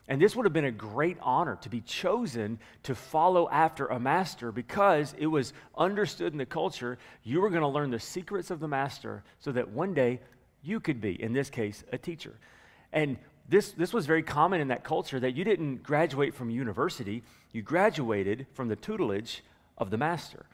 And 0.07 0.21
this 0.21 0.35
would 0.35 0.45
have 0.45 0.53
been 0.53 0.65
a 0.65 0.71
great 0.71 1.17
honor 1.21 1.57
to 1.61 1.69
be 1.69 1.81
chosen 1.81 2.59
to 2.83 2.93
follow 2.93 3.49
after 3.49 3.87
a 3.87 3.99
master 3.99 4.51
because 4.51 5.15
it 5.17 5.25
was 5.25 5.51
understood 5.75 6.31
in 6.31 6.37
the 6.37 6.45
culture 6.45 6.99
you 7.23 7.41
were 7.41 7.49
going 7.49 7.61
to 7.61 7.67
learn 7.67 7.89
the 7.89 7.99
secrets 7.99 8.51
of 8.51 8.59
the 8.59 8.67
master 8.67 9.23
so 9.39 9.51
that 9.51 9.69
one 9.69 9.95
day 9.95 10.19
you 10.63 10.79
could 10.79 11.01
be, 11.01 11.21
in 11.21 11.33
this 11.33 11.49
case, 11.49 11.83
a 11.91 11.97
teacher. 11.97 12.35
And 12.93 13.17
this, 13.49 13.71
this 13.71 13.93
was 13.93 14.05
very 14.05 14.23
common 14.23 14.61
in 14.61 14.67
that 14.69 14.83
culture 14.83 15.19
that 15.19 15.35
you 15.35 15.43
didn't 15.43 15.83
graduate 15.83 16.33
from 16.35 16.49
university, 16.49 17.23
you 17.51 17.61
graduated 17.61 18.47
from 18.53 18.67
the 18.67 18.75
tutelage 18.75 19.43
of 19.77 19.89
the 19.89 19.97
master. 19.97 20.45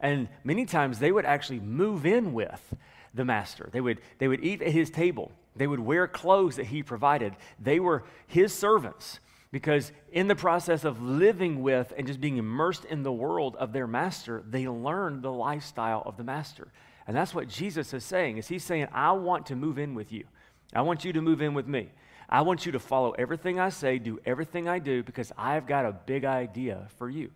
And 0.00 0.28
many 0.44 0.64
times 0.64 0.98
they 0.98 1.12
would 1.12 1.24
actually 1.24 1.60
move 1.60 2.06
in 2.06 2.32
with 2.32 2.74
the 3.14 3.24
master. 3.24 3.68
They 3.72 3.80
would, 3.80 4.00
they 4.18 4.28
would 4.28 4.44
eat 4.44 4.62
at 4.62 4.72
his 4.72 4.90
table. 4.90 5.32
They 5.58 5.66
would 5.66 5.80
wear 5.80 6.08
clothes 6.08 6.56
that 6.56 6.66
he 6.66 6.82
provided. 6.82 7.36
They 7.58 7.80
were 7.80 8.04
his 8.26 8.52
servants 8.52 9.20
because, 9.50 9.92
in 10.12 10.28
the 10.28 10.36
process 10.36 10.84
of 10.84 11.02
living 11.02 11.62
with 11.62 11.92
and 11.96 12.06
just 12.06 12.20
being 12.20 12.36
immersed 12.36 12.84
in 12.84 13.02
the 13.02 13.12
world 13.12 13.56
of 13.56 13.72
their 13.72 13.86
master, 13.86 14.42
they 14.48 14.68
learned 14.68 15.22
the 15.22 15.32
lifestyle 15.32 16.02
of 16.06 16.16
the 16.16 16.24
master. 16.24 16.68
And 17.06 17.16
that's 17.16 17.34
what 17.34 17.48
Jesus 17.48 17.94
is 17.94 18.04
saying. 18.04 18.36
Is 18.36 18.48
he's 18.48 18.64
saying, 18.64 18.88
I 18.92 19.12
want 19.12 19.46
to 19.46 19.56
move 19.56 19.78
in 19.78 19.94
with 19.94 20.12
you. 20.12 20.24
I 20.74 20.82
want 20.82 21.04
you 21.04 21.12
to 21.14 21.22
move 21.22 21.40
in 21.40 21.54
with 21.54 21.66
me. 21.66 21.90
I 22.28 22.42
want 22.42 22.66
you 22.66 22.72
to 22.72 22.78
follow 22.78 23.12
everything 23.12 23.58
I 23.58 23.70
say, 23.70 23.98
do 23.98 24.20
everything 24.26 24.68
I 24.68 24.78
do, 24.78 25.02
because 25.02 25.32
I've 25.38 25.66
got 25.66 25.86
a 25.86 25.92
big 25.92 26.26
idea 26.26 26.88
for 26.98 27.08
you. 27.08 27.30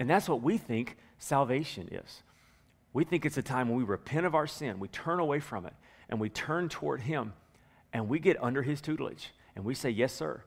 And 0.00 0.10
that's 0.10 0.28
what 0.28 0.42
we 0.42 0.58
think 0.58 0.96
salvation 1.18 1.88
is. 1.92 2.22
We 2.92 3.04
think 3.04 3.24
it's 3.24 3.38
a 3.38 3.42
time 3.42 3.68
when 3.68 3.78
we 3.78 3.84
repent 3.84 4.26
of 4.26 4.34
our 4.34 4.48
sin, 4.48 4.80
we 4.80 4.88
turn 4.88 5.20
away 5.20 5.38
from 5.38 5.64
it, 5.64 5.74
and 6.08 6.18
we 6.18 6.28
turn 6.28 6.68
toward 6.68 7.02
Him 7.02 7.32
and 7.92 8.08
we 8.08 8.18
get 8.18 8.42
under 8.42 8.62
His 8.62 8.80
tutelage 8.80 9.32
and 9.54 9.64
we 9.64 9.74
say, 9.74 9.90
Yes, 9.90 10.12
sir. 10.12 10.42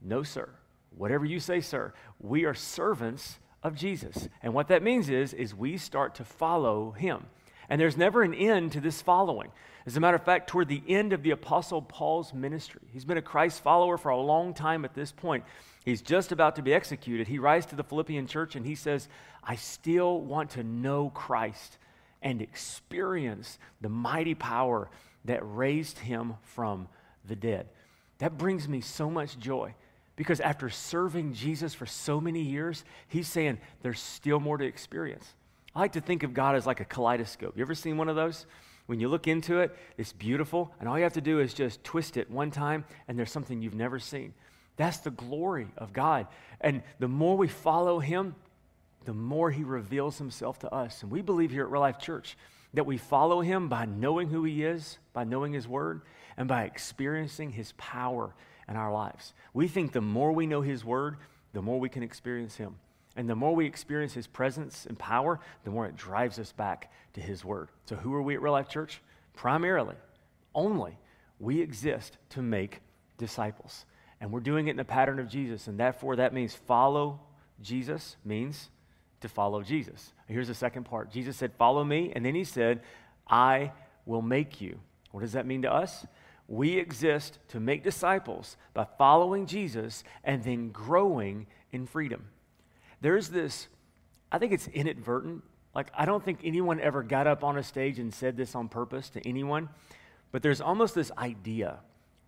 No, 0.00 0.22
sir. 0.22 0.48
Whatever 0.96 1.24
you 1.24 1.40
say, 1.40 1.60
sir. 1.60 1.92
We 2.20 2.44
are 2.44 2.54
servants 2.54 3.38
of 3.62 3.74
Jesus. 3.74 4.28
And 4.42 4.54
what 4.54 4.68
that 4.68 4.82
means 4.82 5.08
is, 5.08 5.32
is 5.34 5.54
we 5.54 5.76
start 5.76 6.14
to 6.16 6.24
follow 6.24 6.92
Him. 6.92 7.26
And 7.68 7.80
there's 7.80 7.96
never 7.96 8.22
an 8.22 8.34
end 8.34 8.72
to 8.72 8.80
this 8.80 9.02
following. 9.02 9.50
As 9.86 9.96
a 9.96 10.00
matter 10.00 10.16
of 10.16 10.24
fact, 10.24 10.48
toward 10.48 10.68
the 10.68 10.82
end 10.88 11.12
of 11.12 11.22
the 11.22 11.30
Apostle 11.30 11.82
Paul's 11.82 12.34
ministry, 12.34 12.82
he's 12.92 13.04
been 13.04 13.18
a 13.18 13.22
Christ 13.22 13.62
follower 13.62 13.96
for 13.96 14.08
a 14.08 14.20
long 14.20 14.52
time 14.52 14.84
at 14.84 14.94
this 14.94 15.12
point. 15.12 15.44
He's 15.84 16.02
just 16.02 16.32
about 16.32 16.56
to 16.56 16.62
be 16.62 16.74
executed. 16.74 17.28
He 17.28 17.38
writes 17.38 17.66
to 17.66 17.76
the 17.76 17.84
Philippian 17.84 18.26
church 18.26 18.56
and 18.56 18.66
he 18.66 18.74
says, 18.74 19.08
I 19.44 19.54
still 19.54 20.20
want 20.20 20.50
to 20.50 20.64
know 20.64 21.10
Christ 21.10 21.78
and 22.20 22.42
experience 22.42 23.58
the 23.80 23.88
mighty 23.88 24.34
power 24.34 24.90
that 25.26 25.40
raised 25.42 25.98
him 25.98 26.34
from 26.42 26.88
the 27.26 27.36
dead. 27.36 27.68
That 28.18 28.38
brings 28.38 28.68
me 28.68 28.80
so 28.80 29.10
much 29.10 29.38
joy 29.38 29.74
because 30.16 30.40
after 30.40 30.70
serving 30.70 31.34
Jesus 31.34 31.74
for 31.74 31.86
so 31.86 32.20
many 32.20 32.40
years, 32.40 32.84
he's 33.08 33.28
saying 33.28 33.58
there's 33.82 34.00
still 34.00 34.40
more 34.40 34.56
to 34.56 34.64
experience. 34.64 35.34
I 35.74 35.80
like 35.80 35.92
to 35.92 36.00
think 36.00 36.22
of 36.22 36.32
God 36.32 36.56
as 36.56 36.66
like 36.66 36.80
a 36.80 36.86
kaleidoscope. 36.86 37.56
You 37.56 37.62
ever 37.62 37.74
seen 37.74 37.98
one 37.98 38.08
of 38.08 38.16
those? 38.16 38.46
When 38.86 39.00
you 39.00 39.08
look 39.08 39.26
into 39.26 39.60
it, 39.60 39.76
it's 39.98 40.12
beautiful, 40.12 40.72
and 40.78 40.88
all 40.88 40.96
you 40.96 41.02
have 41.02 41.12
to 41.14 41.20
do 41.20 41.40
is 41.40 41.52
just 41.52 41.82
twist 41.84 42.16
it 42.16 42.30
one 42.30 42.50
time, 42.50 42.84
and 43.08 43.18
there's 43.18 43.32
something 43.32 43.60
you've 43.60 43.74
never 43.74 43.98
seen. 43.98 44.32
That's 44.76 44.98
the 44.98 45.10
glory 45.10 45.68
of 45.76 45.92
God. 45.92 46.28
And 46.60 46.82
the 46.98 47.08
more 47.08 47.36
we 47.36 47.48
follow 47.48 47.98
Him, 47.98 48.36
the 49.04 49.12
more 49.12 49.50
He 49.50 49.64
reveals 49.64 50.18
Himself 50.18 50.60
to 50.60 50.72
us. 50.72 51.02
And 51.02 51.10
we 51.10 51.20
believe 51.20 51.50
here 51.50 51.64
at 51.64 51.70
Real 51.70 51.80
Life 51.80 51.98
Church 51.98 52.36
that 52.74 52.86
we 52.86 52.98
follow 52.98 53.40
Him 53.40 53.68
by 53.68 53.84
knowing 53.84 54.28
who 54.28 54.44
He 54.44 54.64
is, 54.64 54.98
by 55.12 55.24
knowing 55.24 55.52
His 55.52 55.68
Word, 55.68 56.02
and 56.36 56.48
by 56.48 56.64
experiencing 56.64 57.50
His 57.50 57.72
power 57.76 58.34
in 58.68 58.76
our 58.76 58.92
lives. 58.92 59.32
We 59.54 59.68
think 59.68 59.92
the 59.92 60.00
more 60.00 60.32
we 60.32 60.46
know 60.46 60.60
His 60.60 60.84
Word, 60.84 61.16
the 61.52 61.62
more 61.62 61.80
we 61.80 61.88
can 61.88 62.02
experience 62.02 62.56
Him. 62.56 62.76
And 63.16 63.28
the 63.28 63.34
more 63.34 63.54
we 63.54 63.66
experience 63.66 64.12
His 64.12 64.26
presence 64.26 64.86
and 64.86 64.98
power, 64.98 65.40
the 65.64 65.70
more 65.70 65.86
it 65.86 65.96
drives 65.96 66.38
us 66.38 66.52
back 66.52 66.92
to 67.14 67.20
His 67.20 67.44
Word. 67.44 67.70
So, 67.86 67.96
who 67.96 68.12
are 68.14 68.22
we 68.22 68.34
at 68.34 68.42
Real 68.42 68.52
Life 68.52 68.68
Church? 68.68 69.00
Primarily, 69.34 69.96
only, 70.54 70.98
we 71.38 71.60
exist 71.60 72.18
to 72.30 72.42
make 72.42 72.80
disciples. 73.16 73.86
And 74.20 74.32
we're 74.32 74.40
doing 74.40 74.68
it 74.68 74.72
in 74.72 74.76
the 74.76 74.84
pattern 74.84 75.18
of 75.18 75.28
Jesus. 75.28 75.66
And 75.66 75.78
therefore, 75.78 76.16
that 76.16 76.34
means 76.34 76.54
follow 76.54 77.20
Jesus 77.62 78.16
means 78.24 78.70
to 79.20 79.28
follow 79.28 79.62
Jesus. 79.62 80.12
Here's 80.28 80.48
the 80.48 80.54
second 80.54 80.84
part 80.84 81.10
Jesus 81.10 81.36
said, 81.36 81.52
Follow 81.54 81.84
me. 81.84 82.12
And 82.14 82.24
then 82.24 82.34
he 82.34 82.44
said, 82.44 82.82
I 83.28 83.72
will 84.04 84.22
make 84.22 84.60
you. 84.60 84.78
What 85.10 85.20
does 85.20 85.32
that 85.32 85.46
mean 85.46 85.62
to 85.62 85.72
us? 85.72 86.06
We 86.48 86.78
exist 86.78 87.38
to 87.48 87.60
make 87.60 87.82
disciples 87.82 88.56
by 88.72 88.86
following 88.98 89.46
Jesus 89.46 90.04
and 90.22 90.44
then 90.44 90.70
growing 90.70 91.46
in 91.72 91.86
freedom. 91.86 92.28
There's 93.00 93.28
this, 93.28 93.66
I 94.30 94.38
think 94.38 94.52
it's 94.52 94.68
inadvertent. 94.68 95.42
Like, 95.74 95.90
I 95.94 96.04
don't 96.04 96.24
think 96.24 96.40
anyone 96.44 96.80
ever 96.80 97.02
got 97.02 97.26
up 97.26 97.42
on 97.42 97.58
a 97.58 97.62
stage 97.62 97.98
and 97.98 98.14
said 98.14 98.36
this 98.36 98.54
on 98.54 98.68
purpose 98.68 99.10
to 99.10 99.28
anyone, 99.28 99.68
but 100.30 100.42
there's 100.42 100.60
almost 100.60 100.94
this 100.94 101.10
idea 101.18 101.80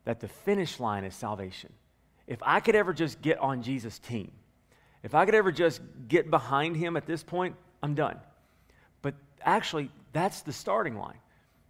that 0.04 0.21
the 0.21 0.28
finish 0.28 0.80
line 0.80 1.04
is 1.04 1.14
salvation. 1.14 1.73
If 2.26 2.38
I 2.42 2.61
could 2.61 2.75
ever 2.75 2.92
just 2.92 3.23
get 3.23 3.38
on 3.38 3.62
Jesus' 3.62 3.99
team, 3.99 4.33
if 5.02 5.14
I 5.14 5.25
could 5.25 5.35
ever 5.35 5.52
just 5.52 5.81
get 6.09 6.31
behind 6.31 6.76
him 6.76 6.97
at 6.97 7.07
this 7.07 7.23
point, 7.23 7.55
I'm 7.83 7.95
done. 7.95 8.19
But 9.02 9.14
actually, 9.43 9.90
that's 10.12 10.43
the 10.43 10.52
starting 10.52 10.97
line. 10.97 11.19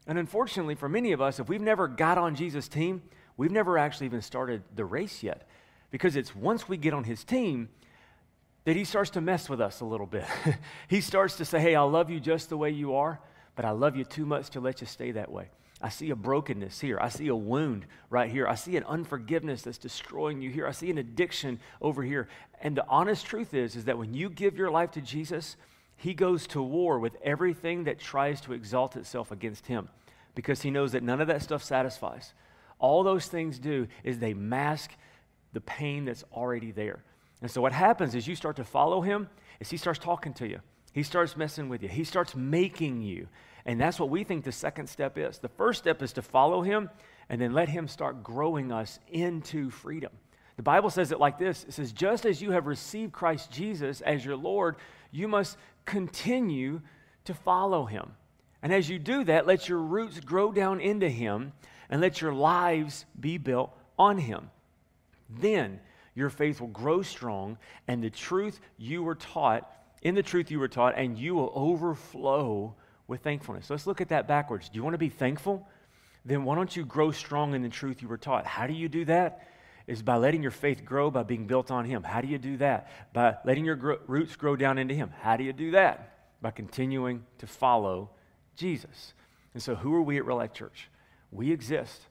And 0.07 0.19
unfortunately, 0.19 0.75
for 0.75 0.89
many 0.89 1.13
of 1.13 1.21
us, 1.21 1.39
if 1.39 1.49
we've 1.49 1.61
never 1.61 1.87
got 1.87 2.17
on 2.17 2.35
Jesus' 2.35 2.69
team, 2.69 3.03
we've 3.37 3.51
never 3.51 3.77
actually 3.77 4.07
even 4.07 4.23
started 4.23 4.63
the 4.75 4.85
race 4.85 5.23
yet. 5.23 5.47
Because 5.91 6.17
it's 6.17 6.35
once 6.35 6.69
we 6.69 6.77
get 6.77 6.95
on 6.95 7.05
his 7.05 7.25
team 7.25 7.69
that 8.65 8.77
he 8.77 8.85
starts 8.85 9.11
to 9.11 9.21
mess 9.21 9.49
with 9.49 9.61
us 9.61 9.81
a 9.81 9.85
little 9.85 10.07
bit. 10.07 10.27
he 10.89 11.01
starts 11.01 11.37
to 11.37 11.45
say, 11.45 11.59
Hey, 11.59 11.75
I 11.75 11.83
love 11.83 12.11
you 12.11 12.21
just 12.21 12.51
the 12.51 12.57
way 12.57 12.71
you 12.71 12.97
are, 12.97 13.19
but 13.55 13.65
I 13.65 13.71
love 13.71 13.97
you 13.97 14.05
too 14.05 14.27
much 14.27 14.51
to 14.51 14.61
let 14.61 14.81
you 14.81 14.87
stay 14.87 15.13
that 15.13 15.31
way. 15.33 15.49
I 15.81 15.91
see 15.91 16.11
a 16.11 16.17
brokenness 16.17 16.81
here. 16.81 16.99
I 17.01 17.09
see 17.09 17.29
a 17.29 17.37
wound 17.37 17.87
right 18.11 18.31
here. 18.31 18.49
I 18.49 18.57
see 18.57 18.77
an 18.77 18.85
unforgiveness 18.85 19.63
that's 19.63 19.79
destroying 19.79 20.43
you 20.43 20.51
here. 20.51 20.67
I 20.67 20.73
see 20.73 20.91
an 20.91 20.99
addiction 20.99 21.61
over 21.81 22.03
here. 22.03 22.29
And 22.61 22.77
the 22.77 22.87
honest 22.89 23.27
truth 23.27 23.55
is 23.55 23.77
is 23.77 23.85
that 23.85 23.99
when 23.99 24.13
you 24.13 24.29
give 24.29 24.57
your 24.57 24.71
life 24.71 24.91
to 24.93 25.01
Jesus, 25.01 25.57
he 25.97 26.15
goes 26.15 26.47
to 26.49 26.63
war 26.63 26.99
with 26.99 27.17
everything 27.23 27.85
that 27.85 28.01
tries 28.01 28.41
to 28.43 28.53
exalt 28.53 28.97
itself 28.97 29.31
against 29.31 29.67
him 29.67 29.89
because 30.35 30.63
he 30.63 30.71
knows 30.71 30.93
that 30.93 31.03
none 31.03 31.21
of 31.21 31.29
that 31.29 31.43
stuff 31.43 31.63
satisfies. 31.63 32.33
All 32.79 33.03
those 33.03 33.27
things 33.27 33.59
do 33.59 33.87
is 34.03 34.19
they 34.19 34.35
mask 34.35 34.93
the 35.53 35.61
pain 35.61 36.05
that's 36.05 36.25
already 36.33 36.73
there. 36.73 37.03
And 37.41 37.51
so 37.51 37.61
what 37.61 37.73
happens 37.73 38.15
is 38.15 38.27
you 38.27 38.35
start 38.35 38.57
to 38.57 38.65
follow 38.65 39.01
him 39.01 39.29
is 39.61 39.71
he 39.71 39.77
starts 39.77 39.99
talking 39.99 40.35
to 40.35 40.49
you. 40.49 40.61
He 40.93 41.03
starts 41.03 41.37
messing 41.37 41.69
with 41.69 41.83
you. 41.83 41.89
He 41.89 42.05
starts 42.05 42.35
making 42.35 43.03
you. 43.03 43.29
And 43.69 43.79
that's 43.79 44.01
what 44.01 44.09
we 44.09 44.25
think 44.25 44.45
the 44.45 44.51
second 44.51 44.87
step 44.89 45.19
is. 45.19 45.39
The 45.39 45.51
first 45.51 45.81
step 45.81 46.03
is 46.03 46.15
to 46.15 46.23
follow 46.23 46.63
him 46.63 46.89
and 47.29 47.39
then 47.39 47.53
let 47.53 47.69
him 47.69 47.87
start 47.87 48.23
growing 48.23 48.73
us 48.73 48.99
into 49.09 49.69
freedom. 49.69 50.11
The 50.57 50.63
Bible 50.63 50.89
says 50.89 51.13
it 51.13 51.21
like 51.21 51.39
this 51.39 51.65
it 51.65 51.75
says, 51.75 51.93
Just 51.93 52.25
as 52.25 52.41
you 52.41 52.53
have 52.53 52.67
received 52.67 53.13
Christ 53.13 53.51
Jesus 53.53 54.01
as 54.01 54.25
your 54.25 54.37
Lord, 54.37 54.77
you 55.11 55.29
must 55.29 55.59
continue 55.85 56.81
to 57.27 57.35
follow 57.35 57.85
him. 57.85 58.13
And 58.63 58.73
as 58.73 58.89
you 58.89 58.99
do 58.99 59.23
that, 59.25 59.47
let 59.47 59.69
your 59.69 59.81
roots 59.81 60.19
grow 60.19 60.51
down 60.51 60.81
into 60.81 61.11
him 61.11 61.53
and 61.91 62.01
let 62.01 62.23
your 62.23 62.33
lives 62.33 63.05
be 63.21 63.37
built 63.37 63.71
on 63.99 64.17
him. 64.17 64.51
Then 65.29 65.79
your 66.15 66.31
faith 66.31 66.63
will 66.63 66.69
grow 66.69 67.03
strong, 67.03 67.59
and 67.87 68.03
the 68.03 68.09
truth 68.09 68.61
you 68.79 69.03
were 69.03 69.15
taught, 69.15 69.71
in 70.01 70.15
the 70.15 70.23
truth 70.23 70.51
you 70.51 70.59
were 70.59 70.69
taught, 70.69 70.95
and 70.97 71.19
you 71.19 71.35
will 71.35 71.53
overflow 71.55 72.75
with 73.09 73.23
thankfulness. 73.23 73.71
Let's 73.71 73.87
look 73.87 74.01
at 74.01 74.11
that 74.11 74.29
backwards. 74.29 74.69
Do 74.69 74.77
you 74.77 74.85
want 74.85 74.95
to 74.95 74.99
be 74.99 75.09
thankful? 75.09 75.67
Then 76.25 76.45
why 76.45 76.55
don't 76.55 76.77
you 76.77 76.85
grow 76.85 77.11
strong 77.11 77.55
in 77.55 77.63
the 77.63 77.69
truth 77.69 78.03
you 78.03 78.09
were 78.09 78.19
taught? 78.19 78.47
How 78.47 78.67
do 78.67 78.75
you 78.75 78.89
do 78.89 79.07
that? 79.07 79.49
Is 79.87 80.03
by 80.03 80.17
letting 80.17 80.43
your 80.43 80.51
faith 80.51 80.85
grow 80.85 81.11
by 81.11 81.23
being 81.23 81.47
built 81.47 81.71
on 81.71 81.87
Him. 81.87 82.03
How 82.03 82.21
do 82.21 82.29
you 82.29 82.37
do 82.37 82.59
that? 82.59 82.91
By 83.15 83.39
letting 83.47 83.65
your 83.65 83.77
gro- 83.77 83.99
roots 84.07 84.37
grow 84.37 84.55
down 84.55 84.77
into 84.77 84.95
Him. 84.95 85.11
How 85.23 85.39
do 85.39 85.45
you 85.45 85.55
do 85.55 85.71
that? 85.71 86.13
By 86.43 86.51
continuing 86.51 87.25
to 87.39 87.47
follow 87.47 88.11
Jesus. 88.55 89.15
And 89.55 89.63
so, 89.63 89.75
who 89.75 89.95
are 89.95 90.03
we 90.03 90.19
at 90.19 90.27
Real 90.27 90.47
Church? 90.49 90.91
We 91.33 91.51
exist 91.51 92.03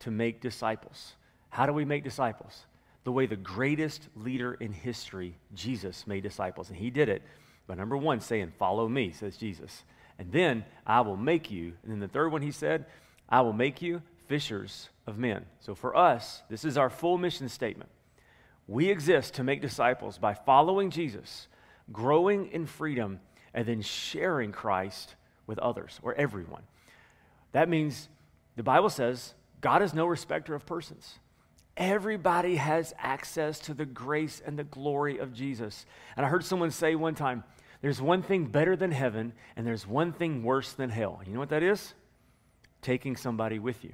to 0.00 0.10
make 0.10 0.40
disciples. 0.40 1.12
How 1.50 1.66
do 1.66 1.74
we 1.74 1.84
make 1.84 2.04
disciples? 2.04 2.64
The 3.04 3.12
way 3.12 3.26
the 3.26 3.36
greatest 3.36 4.08
leader 4.16 4.54
in 4.54 4.72
history, 4.72 5.36
Jesus, 5.54 6.06
made 6.06 6.22
disciples. 6.22 6.70
And 6.70 6.78
He 6.78 6.88
did 6.88 7.10
it 7.10 7.22
by 7.66 7.74
number 7.74 7.98
one, 7.98 8.20
saying, 8.20 8.52
Follow 8.58 8.88
me, 8.88 9.10
says 9.10 9.36
Jesus. 9.36 9.84
And 10.18 10.32
then 10.32 10.64
I 10.86 11.02
will 11.02 11.16
make 11.16 11.50
you. 11.50 11.74
And 11.82 11.92
then 11.92 12.00
the 12.00 12.08
third 12.08 12.32
one 12.32 12.42
he 12.42 12.50
said, 12.50 12.86
I 13.28 13.40
will 13.42 13.52
make 13.52 13.82
you 13.82 14.02
fishers 14.26 14.90
of 15.06 15.18
men. 15.18 15.46
So 15.60 15.74
for 15.74 15.96
us, 15.96 16.42
this 16.48 16.64
is 16.64 16.78
our 16.78 16.90
full 16.90 17.18
mission 17.18 17.48
statement. 17.48 17.90
We 18.66 18.88
exist 18.88 19.34
to 19.34 19.44
make 19.44 19.60
disciples 19.60 20.18
by 20.18 20.34
following 20.34 20.90
Jesus, 20.90 21.48
growing 21.92 22.48
in 22.48 22.66
freedom, 22.66 23.20
and 23.54 23.66
then 23.66 23.80
sharing 23.82 24.52
Christ 24.52 25.14
with 25.46 25.58
others 25.58 26.00
or 26.02 26.14
everyone. 26.14 26.62
That 27.52 27.68
means 27.68 28.08
the 28.56 28.62
Bible 28.62 28.90
says 28.90 29.34
God 29.60 29.82
is 29.82 29.94
no 29.94 30.06
respecter 30.06 30.54
of 30.54 30.66
persons. 30.66 31.18
Everybody 31.76 32.56
has 32.56 32.94
access 32.98 33.58
to 33.60 33.74
the 33.74 33.84
grace 33.84 34.42
and 34.44 34.58
the 34.58 34.64
glory 34.64 35.18
of 35.18 35.34
Jesus. 35.34 35.84
And 36.16 36.24
I 36.24 36.28
heard 36.28 36.44
someone 36.44 36.70
say 36.70 36.94
one 36.94 37.14
time, 37.14 37.44
there's 37.86 38.02
one 38.02 38.20
thing 38.20 38.46
better 38.46 38.74
than 38.74 38.90
heaven, 38.90 39.32
and 39.54 39.64
there's 39.64 39.86
one 39.86 40.12
thing 40.12 40.42
worse 40.42 40.72
than 40.72 40.90
hell. 40.90 41.20
You 41.24 41.34
know 41.34 41.38
what 41.38 41.50
that 41.50 41.62
is? 41.62 41.94
Taking 42.82 43.14
somebody 43.14 43.60
with 43.60 43.84
you. 43.84 43.92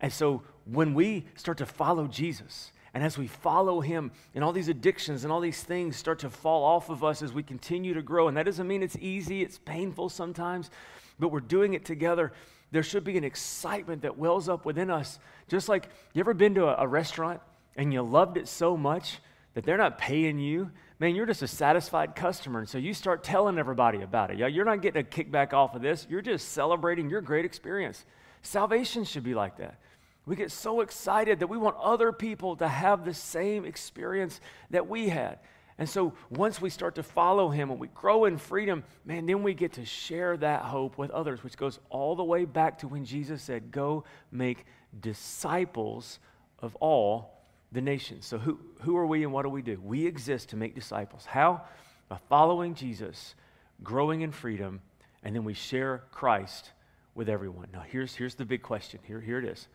And 0.00 0.10
so 0.10 0.42
when 0.64 0.94
we 0.94 1.26
start 1.34 1.58
to 1.58 1.66
follow 1.66 2.06
Jesus, 2.06 2.72
and 2.94 3.04
as 3.04 3.18
we 3.18 3.26
follow 3.26 3.82
him, 3.82 4.10
and 4.34 4.42
all 4.42 4.52
these 4.52 4.68
addictions 4.68 5.22
and 5.22 5.30
all 5.30 5.40
these 5.42 5.62
things 5.62 5.96
start 5.96 6.20
to 6.20 6.30
fall 6.30 6.64
off 6.64 6.88
of 6.88 7.04
us 7.04 7.20
as 7.20 7.30
we 7.30 7.42
continue 7.42 7.92
to 7.92 8.00
grow, 8.00 8.28
and 8.28 8.38
that 8.38 8.46
doesn't 8.46 8.66
mean 8.66 8.82
it's 8.82 8.96
easy, 8.96 9.42
it's 9.42 9.58
painful 9.58 10.08
sometimes, 10.08 10.70
but 11.18 11.28
we're 11.28 11.40
doing 11.40 11.74
it 11.74 11.84
together. 11.84 12.32
There 12.70 12.82
should 12.82 13.04
be 13.04 13.18
an 13.18 13.24
excitement 13.24 14.00
that 14.00 14.16
wells 14.16 14.48
up 14.48 14.64
within 14.64 14.88
us. 14.88 15.18
Just 15.48 15.68
like 15.68 15.90
you 16.14 16.20
ever 16.20 16.32
been 16.32 16.54
to 16.54 16.68
a, 16.68 16.84
a 16.84 16.88
restaurant 16.88 17.42
and 17.76 17.92
you 17.92 18.00
loved 18.00 18.38
it 18.38 18.48
so 18.48 18.78
much 18.78 19.18
that 19.54 19.64
they're 19.64 19.78
not 19.78 19.98
paying 19.98 20.38
you 20.38 20.70
man, 21.00 21.14
you're 21.14 21.26
just 21.26 21.42
a 21.42 21.48
satisfied 21.48 22.14
customer. 22.14 22.60
And 22.60 22.68
so 22.68 22.78
you 22.78 22.94
start 22.94 23.24
telling 23.24 23.58
everybody 23.58 24.02
about 24.02 24.30
it. 24.30 24.38
You're 24.38 24.64
not 24.64 24.80
getting 24.80 25.02
a 25.02 25.04
kickback 25.04 25.52
off 25.52 25.74
of 25.74 25.82
this, 25.82 26.06
you're 26.08 26.22
just 26.22 26.52
celebrating 26.52 27.10
your 27.10 27.20
great 27.20 27.44
experience. 27.44 28.04
Salvation 28.42 29.04
should 29.04 29.24
be 29.24 29.34
like 29.34 29.58
that. 29.58 29.78
We 30.26 30.36
get 30.36 30.50
so 30.50 30.80
excited 30.80 31.40
that 31.40 31.48
we 31.48 31.58
want 31.58 31.76
other 31.76 32.12
people 32.12 32.56
to 32.56 32.68
have 32.68 33.04
the 33.04 33.12
same 33.12 33.64
experience 33.64 34.40
that 34.70 34.88
we 34.88 35.08
had. 35.08 35.38
And 35.76 35.88
so 35.88 36.14
once 36.30 36.60
we 36.60 36.70
start 36.70 36.94
to 36.94 37.02
follow 37.02 37.50
him 37.50 37.70
and 37.70 37.80
we 37.80 37.88
grow 37.88 38.24
in 38.24 38.38
freedom, 38.38 38.84
man, 39.04 39.26
then 39.26 39.42
we 39.42 39.52
get 39.54 39.72
to 39.74 39.84
share 39.84 40.36
that 40.38 40.62
hope 40.62 40.96
with 40.96 41.10
others, 41.10 41.42
which 41.42 41.56
goes 41.56 41.80
all 41.90 42.14
the 42.14 42.24
way 42.24 42.44
back 42.44 42.78
to 42.78 42.88
when 42.88 43.04
Jesus 43.04 43.42
said, 43.42 43.70
Go 43.70 44.04
make 44.30 44.64
disciples 44.98 46.20
of 46.60 46.74
all 46.76 47.43
the 47.74 47.80
nations. 47.80 48.24
So 48.24 48.38
who, 48.38 48.58
who 48.82 48.96
are 48.96 49.06
we 49.06 49.24
and 49.24 49.32
what 49.32 49.42
do 49.42 49.48
we 49.48 49.60
do? 49.60 49.78
We 49.82 50.06
exist 50.06 50.50
to 50.50 50.56
make 50.56 50.74
disciples. 50.74 51.26
How? 51.26 51.62
By 52.08 52.18
following 52.28 52.74
Jesus, 52.74 53.34
growing 53.82 54.22
in 54.22 54.30
freedom, 54.30 54.80
and 55.22 55.34
then 55.34 55.44
we 55.44 55.54
share 55.54 56.04
Christ 56.10 56.70
with 57.14 57.28
everyone. 57.28 57.68
Now, 57.72 57.82
here's, 57.86 58.14
here's 58.14 58.36
the 58.36 58.44
big 58.44 58.62
question. 58.62 59.00
Here, 59.06 59.20
here 59.20 59.38
it 59.38 59.44
is. 59.44 59.68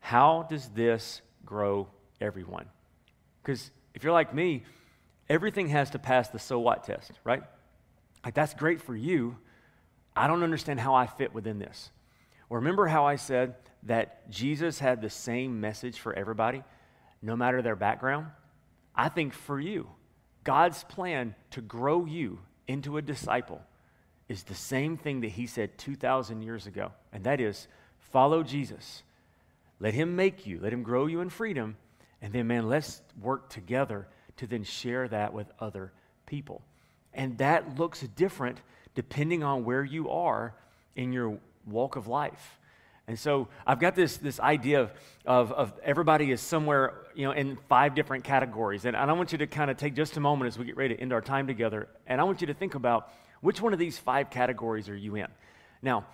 How 0.00 0.46
does 0.48 0.68
this 0.68 1.20
grow 1.44 1.88
everyone? 2.20 2.66
Because 3.42 3.70
if 3.94 4.04
you're 4.04 4.12
like 4.12 4.32
me, 4.34 4.64
everything 5.28 5.68
has 5.68 5.90
to 5.90 5.98
pass 5.98 6.28
the 6.28 6.38
so 6.38 6.60
what 6.60 6.84
test, 6.84 7.12
right? 7.24 7.42
Like, 8.24 8.34
that's 8.34 8.54
great 8.54 8.80
for 8.80 8.94
you. 8.94 9.36
I 10.14 10.28
don't 10.28 10.42
understand 10.42 10.80
how 10.80 10.94
I 10.94 11.06
fit 11.06 11.34
within 11.34 11.58
this. 11.58 11.90
Remember 12.48 12.86
how 12.86 13.04
I 13.04 13.16
said 13.16 13.56
that 13.84 14.30
Jesus 14.30 14.78
had 14.78 15.02
the 15.02 15.10
same 15.10 15.60
message 15.60 15.98
for 15.98 16.12
everybody, 16.12 16.62
no 17.26 17.36
matter 17.36 17.60
their 17.60 17.76
background? 17.76 18.26
I 18.94 19.08
think 19.08 19.34
for 19.34 19.60
you, 19.60 19.88
God's 20.44 20.84
plan 20.84 21.34
to 21.50 21.60
grow 21.60 22.04
you 22.04 22.38
into 22.68 22.96
a 22.96 23.02
disciple 23.02 23.60
is 24.28 24.44
the 24.44 24.54
same 24.54 24.96
thing 24.96 25.20
that 25.20 25.30
He 25.30 25.46
said 25.46 25.76
2,000 25.76 26.42
years 26.42 26.66
ago, 26.66 26.92
and 27.12 27.24
that 27.24 27.40
is 27.40 27.66
follow 27.98 28.42
Jesus. 28.42 29.02
Let 29.80 29.92
Him 29.92 30.16
make 30.16 30.46
you, 30.46 30.60
let 30.62 30.72
Him 30.72 30.82
grow 30.82 31.06
you 31.06 31.20
in 31.20 31.28
freedom, 31.28 31.76
and 32.22 32.32
then, 32.32 32.46
man, 32.46 32.68
let's 32.68 33.02
work 33.20 33.50
together 33.50 34.06
to 34.36 34.46
then 34.46 34.64
share 34.64 35.08
that 35.08 35.32
with 35.32 35.50
other 35.60 35.92
people. 36.26 36.62
And 37.12 37.38
that 37.38 37.78
looks 37.78 38.00
different 38.00 38.60
depending 38.94 39.42
on 39.42 39.64
where 39.64 39.84
you 39.84 40.10
are 40.10 40.54
in 40.94 41.12
your 41.12 41.38
walk 41.66 41.96
of 41.96 42.06
life. 42.06 42.58
And 43.08 43.18
so 43.18 43.48
I've 43.66 43.78
got 43.78 43.94
this, 43.94 44.16
this 44.16 44.40
idea 44.40 44.82
of, 44.82 44.92
of, 45.24 45.52
of, 45.52 45.72
everybody 45.84 46.32
is 46.32 46.40
somewhere, 46.40 46.94
you 47.14 47.24
know, 47.24 47.30
in 47.30 47.56
five 47.68 47.94
different 47.94 48.24
categories. 48.24 48.84
And, 48.84 48.96
and 48.96 49.10
I 49.10 49.14
want 49.14 49.30
you 49.30 49.38
to 49.38 49.46
kind 49.46 49.70
of 49.70 49.76
take 49.76 49.94
just 49.94 50.16
a 50.16 50.20
moment 50.20 50.48
as 50.48 50.58
we 50.58 50.64
get 50.64 50.76
ready 50.76 50.96
to 50.96 51.00
end 51.00 51.12
our 51.12 51.20
time 51.20 51.46
together. 51.46 51.88
And 52.06 52.20
I 52.20 52.24
want 52.24 52.40
you 52.40 52.48
to 52.48 52.54
think 52.54 52.74
about 52.74 53.12
which 53.40 53.60
one 53.60 53.72
of 53.72 53.78
these 53.78 53.96
five 53.96 54.30
categories 54.30 54.88
are 54.88 54.96
you 54.96 55.14
in? 55.14 55.28
Now, 55.82 56.06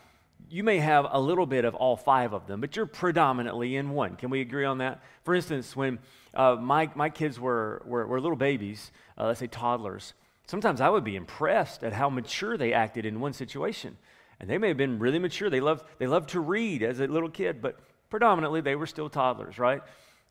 you 0.50 0.64
may 0.64 0.78
have 0.78 1.06
a 1.11 1.20
little 1.20 1.46
bit 1.46 1.64
of 1.64 1.75
all 1.75 1.96
five 1.96 2.34
of 2.34 2.46
them, 2.46 2.61
but 2.61 2.76
you're 2.76 2.84
predominantly 2.84 3.76
in 3.76 3.90
one. 3.90 4.16
Can 4.16 4.28
we 4.28 4.42
agree 4.42 4.66
on 4.66 4.78
that? 4.78 5.02
For 5.25 5.34
instance, 5.34 5.75
when 5.75 5.99
uh, 6.34 6.56
my, 6.56 6.90
my 6.94 7.08
kids 7.08 7.40
were, 7.40 7.80
were, 7.87 8.06
were 8.06 8.20
little 8.20 8.37
babies, 8.37 8.90
uh, 9.16 9.28
let's 9.28 9.40
say 9.40 9.46
toddlers, 9.46 10.12
sometimes 10.46 10.82
I 10.82 10.90
would 10.90 11.04
be 11.04 11.16
impressed 11.16 11.84
at 11.84 11.94
how 11.94 12.11
mature 12.11 12.58
they 12.58 12.75
acted 12.75 13.06
in 13.06 13.20
one 13.20 13.32
situation. 13.32 13.96
And 14.42 14.50
they 14.50 14.58
may 14.58 14.68
have 14.68 14.76
been 14.76 14.99
really 14.99 15.18
mature. 15.18 15.49
They 15.49 15.61
loved, 15.61 15.87
they 15.99 16.06
loved 16.06 16.30
to 16.30 16.40
read 16.40 16.82
as 16.82 17.00
a 17.00 17.06
little 17.06 17.30
kid, 17.30 17.62
but 17.62 17.78
predominantly 18.11 18.61
they 18.61 18.75
were 18.75 18.87
still 18.87 19.08
toddlers, 19.08 19.58
right? 19.58 19.80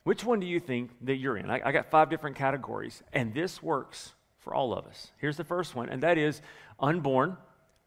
Which 0.04 0.24
one 0.24 0.40
do 0.40 0.46
you 0.46 0.60
think 0.60 0.92
that 1.06 1.16
you're 1.16 1.38
in? 1.38 1.50
I, 1.50 1.62
I 1.66 1.72
got 1.72 1.90
five 1.90 2.10
different 2.10 2.36
categories, 2.36 3.02
and 3.14 3.34
this 3.34 3.64
works 3.64 4.14
for 4.40 4.54
all 4.54 4.74
of 4.74 4.86
us. 4.86 5.12
Here's 5.18 5.38
the 5.38 5.44
first 5.44 5.76
one, 5.76 5.90
and 5.90 6.04
that 6.04 6.18
is 6.18 6.42
unborn. 6.80 7.38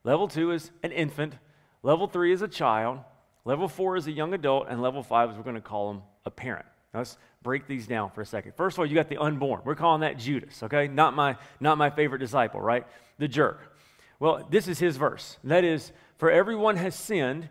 Level 0.03 0.27
two 0.27 0.51
is 0.51 0.71
an 0.83 0.93
infant. 0.93 1.35
Level 1.83 2.07
three 2.07 2.33
is 2.33 2.43
a 2.43 2.49
child. 2.49 3.01
Level 3.45 3.69
four 3.69 3.97
is 3.97 4.07
a 4.07 4.13
young 4.13 4.33
adult. 4.33 4.67
And 4.69 4.81
level 4.81 5.03
five 5.03 5.31
is 5.31 5.37
we're 5.37 5.43
going 5.43 5.57
to 5.57 5.61
call 5.61 5.93
them 5.93 6.03
a 6.25 6.31
parent. 6.31 6.67
Now 6.93 7.01
let's 7.01 7.19
break 7.43 7.67
these 7.67 7.87
down 7.87 8.11
for 8.11 8.23
a 8.23 8.27
second. 8.27 8.55
First 8.57 8.77
of 8.77 8.79
all, 8.81 8.87
you 8.87 8.95
got 8.95 9.09
the 9.09 9.21
unborn. 9.21 9.63
We're 9.65 9.75
calling 9.75 10.01
that 10.01 10.19
Judas, 10.19 10.63
okay? 10.63 10.89
Not 10.89 11.15
my, 11.15 11.37
not 11.61 11.77
my 11.77 11.91
favorite 11.91 12.21
disciple, 12.21 12.61
right? 12.61 12.87
The 13.19 13.29
jerk. 13.29 13.74
Well, 14.21 14.47
this 14.51 14.69
is 14.69 14.79
his 14.79 14.97
verse. 14.97 15.39
That 15.45 15.65
is, 15.65 15.93
for 16.19 16.31
everyone 16.31 16.77
has 16.77 16.95
sinned, 16.95 17.49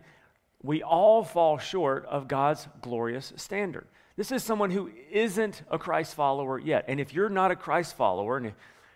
we 0.62 0.82
all 0.82 1.24
fall 1.24 1.58
short 1.58 2.06
of 2.06 2.28
God's 2.28 2.66
glorious 2.80 3.32
standard. 3.36 3.86
This 4.16 4.32
is 4.32 4.42
someone 4.42 4.70
who 4.70 4.90
isn't 5.10 5.62
a 5.70 5.78
Christ 5.78 6.14
follower 6.14 6.58
yet. 6.58 6.84
And 6.88 7.00
if 7.00 7.12
you're 7.12 7.28
not 7.28 7.50
a 7.50 7.56
Christ 7.56 7.96
follower, 7.96 8.36
and 8.36 8.52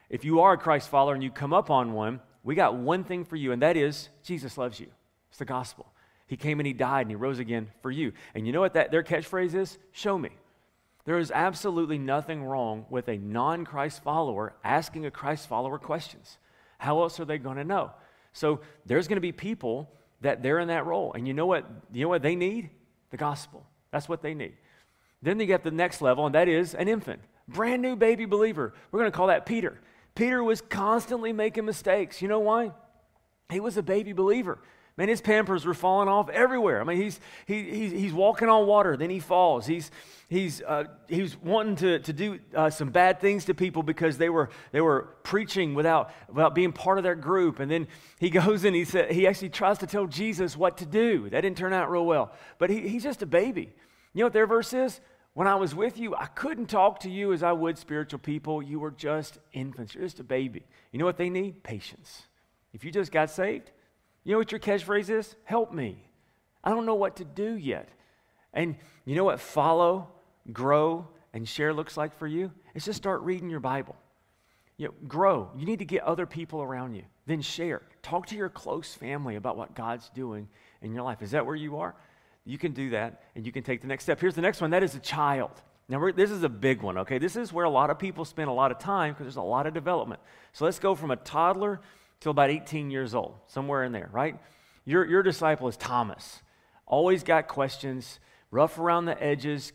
if 0.09 0.25
you 0.25 0.41
are 0.41 0.55
a 0.55 0.59
Christ 0.59 0.89
follower 0.89 1.15
and 1.15 1.23
you 1.23 1.31
come 1.31 1.53
up 1.53 1.71
on 1.71 1.93
one, 1.93 2.21
we 2.45 2.55
got 2.55 2.77
one 2.77 3.05
thing 3.05 3.25
for 3.25 3.37
you, 3.37 3.53
and 3.53 3.63
that 3.63 3.77
is 3.77 4.09
Jesus 4.23 4.57
loves 4.57 4.81
you. 4.81 4.87
It's 5.29 5.39
the 5.39 5.45
gospel. 5.45 5.87
He 6.27 6.37
came 6.37 6.61
and 6.61 6.67
he 6.67 6.73
died 6.73 7.03
and 7.03 7.11
he 7.11 7.17
rose 7.17 7.39
again 7.39 7.69
for 7.83 7.91
you. 7.91 8.13
And 8.35 8.47
you 8.47 8.53
know 8.53 8.61
what 8.61 8.75
that 8.75 8.91
their 8.91 9.03
catchphrase 9.03 9.55
is? 9.55 9.79
Show 9.93 10.17
me. 10.17 10.31
There 11.05 11.19
is 11.19 11.31
absolutely 11.31 11.99
nothing 11.99 12.45
wrong 12.45 12.87
with 12.91 13.09
a 13.09 13.17
non-Christ 13.17 14.03
follower 14.03 14.55
asking 14.63 15.07
a 15.07 15.11
Christ 15.11 15.49
follower 15.49 15.79
questions. 15.79 16.39
How 16.79 17.03
else 17.03 17.21
are 17.21 17.25
they 17.25 17.39
going 17.39 17.57
to 17.57 17.65
know? 17.65 17.91
So 18.33 18.61
there's 18.87 19.09
going 19.09 19.17
to 19.17 19.21
be 19.21 19.33
people 19.33 19.91
that 20.21 20.43
they're 20.43 20.59
in 20.59 20.69
that 20.69 20.87
role. 20.87 21.13
And 21.13 21.29
you 21.29 21.35
know 21.35 21.47
what? 21.47 21.67
You 21.93 22.03
know 22.03 22.09
what 22.09 22.23
they 22.23 22.37
need? 22.37 22.71
The 23.11 23.17
gospel. 23.17 23.67
That's 23.91 24.09
what 24.09 24.23
they 24.23 24.35
need. 24.35 24.55
Then 25.23 25.39
they 25.39 25.47
get 25.47 25.65
the 25.65 25.71
next 25.71 26.01
level, 26.01 26.27
and 26.27 26.35
that 26.35 26.49
is 26.49 26.75
an 26.75 26.89
infant. 26.89 27.21
Brand 27.49 27.83
new 27.83 27.97
baby 27.97 28.25
believer. 28.25 28.75
We're 28.91 29.01
going 29.01 29.11
to 29.11 29.17
call 29.17 29.29
that 29.29 29.47
Peter. 29.47 29.81
Peter 30.15 30.43
was 30.43 30.61
constantly 30.61 31.33
making 31.33 31.65
mistakes. 31.65 32.23
You 32.23 32.29
know 32.29 32.41
why? 32.41 32.73
He 33.51 33.61
was 33.61 33.77
a 33.77 33.83
baby 33.83 34.13
believer. 34.13 34.59
Man, 34.99 35.09
his 35.09 35.21
pampers 35.21 35.65
were 35.65 35.75
falling 35.75 36.09
off 36.09 36.29
everywhere. 36.29 36.81
I 36.81 36.85
mean, 36.85 37.01
he's, 37.01 37.21
he, 37.47 37.63
he's, 37.63 37.93
he's 37.93 38.13
walking 38.13 38.49
on 38.49 38.67
water, 38.67 38.97
then 38.97 39.11
he 39.11 39.21
falls. 39.21 39.65
He's, 39.65 39.93
he's, 40.29 40.61
uh, 40.61 40.87
he's 41.07 41.37
wanting 41.37 41.77
to, 41.77 42.01
to 42.01 42.13
do 42.13 42.41
uh, 42.53 42.69
some 42.69 42.91
bad 42.91 43.21
things 43.21 43.45
to 43.45 43.55
people 43.55 43.85
because 43.85 44.19
they 44.19 44.29
were, 44.29 44.51
they 44.73 44.81
were 44.81 45.15
preaching 45.23 45.75
without, 45.75 46.11
without 46.29 46.53
being 46.53 46.73
part 46.73 46.99
of 46.99 47.05
their 47.05 47.15
group. 47.15 47.61
And 47.61 47.71
then 47.71 47.87
he 48.19 48.29
goes 48.41 48.65
and 48.65 48.75
he, 48.75 48.85
said, 48.85 49.13
he 49.13 49.29
actually 49.29 49.51
tries 49.51 49.79
to 49.79 49.87
tell 49.87 50.09
Jesus 50.09 50.57
what 50.57 50.79
to 50.79 50.87
do. 50.87 51.31
That 51.31 51.43
didn't 51.43 51.59
turn 51.59 51.73
out 51.73 51.89
real 51.93 52.05
well. 52.05 52.33
But 52.59 52.69
he, 52.69 52.89
he's 52.89 53.05
just 53.05 53.23
a 53.23 53.27
baby. 53.27 53.73
You 54.15 54.19
know 54.19 54.27
what 54.27 54.33
their 54.33 54.49
verse 54.49 54.73
is? 54.73 55.01
When 55.33 55.47
I 55.47 55.55
was 55.55 55.77
with 55.77 55.97
you, 55.97 56.17
I 56.17 56.27
couldn't 56.27 56.67
talk 56.67 56.99
to 57.01 57.11
you 57.11 57.33
as 57.33 57.45
I 57.45 57.53
would 57.53 57.79
spiritual 57.79 58.19
people. 58.19 58.65
You 58.65 58.81
were 58.81 58.91
just 58.91 59.39
infants. 59.53 59.95
You're 59.95 60.03
just 60.03 60.19
a 60.19 60.25
baby. 60.25 60.67
You 60.91 60.99
know 60.99 61.05
what 61.05 61.19
they 61.19 61.31
need? 61.31 61.63
Patience. 61.63 62.25
If 62.73 62.85
you 62.85 62.91
just 62.91 63.13
got 63.13 63.31
saved, 63.31 63.71
you 64.29 64.35
know 64.35 64.39
what 64.39 64.53
your 64.53 64.61
catchphrase 64.61 65.11
is? 65.11 65.35
Help 65.45 65.73
me. 65.73 66.05
I 66.63 66.71
don't 66.71 66.87
know 66.87 66.95
what 66.95 67.17
to 67.17 67.25
do 67.25 67.55
yet. 67.55 67.89
And 68.53 68.77
you 69.05 69.17
know 69.17 69.25
what 69.25 69.41
follow, 69.41 70.09
grow, 70.53 71.09
and 71.33 71.49
share 71.49 71.73
looks 71.73 71.97
like 71.97 72.17
for 72.19 72.27
you? 72.27 72.53
It's 72.75 72.85
just 72.85 72.99
start 72.99 73.23
reading 73.23 73.51
your 73.51 73.61
Bible. 73.61 73.97
You 74.77 74.89
know, 74.89 74.95
grow. 75.09 75.51
You 75.57 75.67
need 75.67 75.81
to 75.81 75.85
get 75.85 76.03
other 76.03 76.27
people 76.27 76.63
around 76.63 76.95
you. 76.95 77.05
Then 77.27 77.43
share. 77.43 77.83
Talk 78.03 78.27
to 78.27 78.37
your 78.37 78.49
close 78.49 78.95
family 78.95 79.37
about 79.37 79.57
what 79.57 79.75
God's 79.75 80.11
doing 80.11 80.49
in 80.83 80.93
your 80.93 81.03
life. 81.03 81.23
Is 81.23 81.31
that 81.31 81.45
where 81.45 81.57
you 81.57 81.79
are? 81.79 81.95
you 82.49 82.57
can 82.57 82.73
do 82.73 82.91
that 82.91 83.23
and 83.37 83.45
you 83.45 83.53
can 83.53 83.63
take 83.63 83.83
the 83.83 83.87
next 83.87 84.05
step. 84.05 84.19
Here's 84.19 84.35
the 84.35 84.41
next 84.41 84.61
one 84.61 84.71
that 84.71 84.83
is 84.83 84.95
a 84.95 85.01
child. 85.01 85.51
Now, 85.91 86.11
this 86.13 86.31
is 86.31 86.43
a 86.43 86.49
big 86.49 86.83
one, 86.83 86.99
okay? 86.99 87.19
This 87.19 87.37
is 87.37 87.53
where 87.53 87.65
a 87.65 87.71
lot 87.71 87.91
of 87.91 87.99
people 87.99 88.25
spend 88.25 88.49
a 88.49 88.53
lot 88.53 88.71
of 88.71 88.79
time 88.79 89.13
because 89.13 89.25
there's 89.25 89.37
a 89.37 89.43
lot 89.43 89.67
of 89.67 89.75
development. 89.75 90.21
So 90.53 90.65
let's 90.65 90.79
go 90.79 90.95
from 90.95 91.11
a 91.11 91.17
toddler 91.17 91.81
till 92.21 92.31
about 92.31 92.51
18 92.51 92.91
years 92.91 93.15
old, 93.15 93.35
somewhere 93.47 93.85
in 93.85 93.93
there, 93.93 94.09
right? 94.13 94.39
Your, 94.85 95.05
your 95.05 95.23
disciple 95.23 95.69
is 95.69 95.77
Thomas. 95.77 96.43
Always 96.87 97.23
got 97.23 97.49
questions, 97.49 98.21
rough 98.51 98.79
around 98.79 99.05
the 99.05 99.23
edges. 99.23 99.73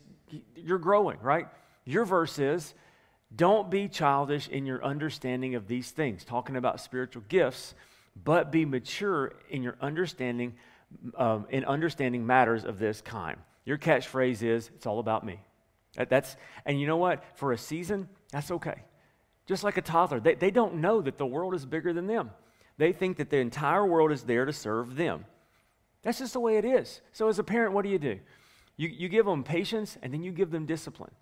You're 0.56 0.78
growing, 0.78 1.18
right? 1.20 1.46
Your 1.84 2.04
verse 2.04 2.38
is, 2.38 2.74
don't 3.34 3.70
be 3.70 3.88
childish 3.88 4.48
in 4.48 4.66
your 4.66 4.84
understanding 4.84 5.54
of 5.54 5.66
these 5.66 5.90
things, 5.90 6.24
talking 6.24 6.56
about 6.56 6.80
spiritual 6.80 7.22
gifts, 7.28 7.74
but 8.22 8.52
be 8.52 8.64
mature 8.64 9.32
in 9.50 9.62
your 9.62 9.76
understanding 9.80 10.54
um, 11.16 11.46
in 11.50 11.64
understanding 11.64 12.26
matters 12.26 12.64
of 12.64 12.78
this 12.78 13.00
kind. 13.00 13.38
Your 13.64 13.78
catchphrase 13.78 14.42
is, 14.42 14.70
it's 14.74 14.86
all 14.86 14.98
about 14.98 15.24
me. 15.24 15.40
That, 15.96 16.08
that's, 16.10 16.36
and 16.66 16.80
you 16.80 16.86
know 16.86 16.96
what? 16.96 17.24
For 17.36 17.52
a 17.52 17.58
season, 17.58 18.08
that's 18.30 18.50
okay. 18.50 18.82
Just 19.46 19.64
like 19.64 19.76
a 19.76 19.82
toddler, 19.82 20.20
they, 20.20 20.34
they 20.34 20.50
don't 20.50 20.76
know 20.76 21.02
that 21.02 21.18
the 21.18 21.26
world 21.26 21.54
is 21.54 21.66
bigger 21.66 21.92
than 21.92 22.06
them. 22.06 22.30
They 22.78 22.92
think 22.92 23.18
that 23.18 23.30
the 23.30 23.38
entire 23.38 23.86
world 23.86 24.10
is 24.10 24.22
there 24.22 24.44
to 24.44 24.52
serve 24.52 24.96
them. 24.96 25.26
That's 26.02 26.18
just 26.18 26.32
the 26.32 26.40
way 26.40 26.56
it 26.56 26.64
is. 26.64 27.00
So, 27.12 27.28
as 27.28 27.38
a 27.38 27.44
parent, 27.44 27.72
what 27.72 27.82
do 27.82 27.88
you 27.88 27.98
do? 27.98 28.18
You, 28.76 28.88
you 28.88 29.08
give 29.08 29.26
them 29.26 29.44
patience 29.44 29.96
and 30.02 30.12
then 30.12 30.22
you 30.22 30.32
give 30.32 30.50
them 30.50 30.66
discipline. 30.66 31.12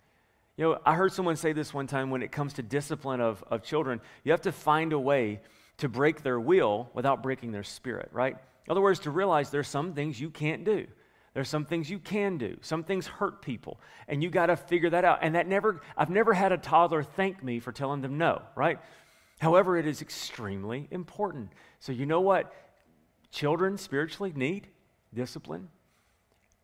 You 0.57 0.65
know, 0.65 0.79
I 0.85 0.95
heard 0.95 1.13
someone 1.13 1.35
say 1.35 1.53
this 1.53 1.73
one 1.73 1.87
time 1.87 2.09
when 2.09 2.21
it 2.21 2.31
comes 2.31 2.53
to 2.53 2.63
discipline 2.63 3.21
of, 3.21 3.43
of 3.47 3.63
children, 3.63 4.01
you 4.23 4.31
have 4.31 4.41
to 4.41 4.51
find 4.51 4.93
a 4.93 4.99
way 4.99 5.41
to 5.77 5.89
break 5.89 6.21
their 6.21 6.39
will 6.39 6.89
without 6.93 7.23
breaking 7.23 7.51
their 7.51 7.63
spirit, 7.63 8.09
right? 8.11 8.35
In 8.65 8.71
other 8.71 8.81
words, 8.81 8.99
to 9.01 9.11
realize 9.11 9.49
there's 9.49 9.67
some 9.67 9.93
things 9.93 10.19
you 10.19 10.29
can't 10.29 10.63
do. 10.63 10.87
There's 11.33 11.49
some 11.49 11.65
things 11.65 11.89
you 11.89 11.99
can 11.99 12.37
do. 12.37 12.57
Some 12.61 12.83
things 12.83 13.07
hurt 13.07 13.41
people, 13.41 13.79
and 14.07 14.21
you 14.21 14.29
got 14.29 14.47
to 14.47 14.55
figure 14.55 14.91
that 14.91 15.03
out. 15.03 15.19
And 15.21 15.35
that 15.35 15.47
never, 15.47 15.81
I've 15.97 16.09
never 16.09 16.33
had 16.33 16.51
a 16.51 16.57
toddler 16.57 17.03
thank 17.03 17.43
me 17.43 17.59
for 17.59 17.71
telling 17.71 18.01
them 18.01 18.17
no, 18.17 18.41
right? 18.55 18.79
However, 19.39 19.77
it 19.77 19.87
is 19.87 20.01
extremely 20.01 20.87
important. 20.91 21.49
So, 21.79 21.91
you 21.91 22.05
know 22.05 22.21
what 22.21 22.53
children 23.31 23.77
spiritually 23.77 24.31
need? 24.35 24.67
Discipline. 25.13 25.69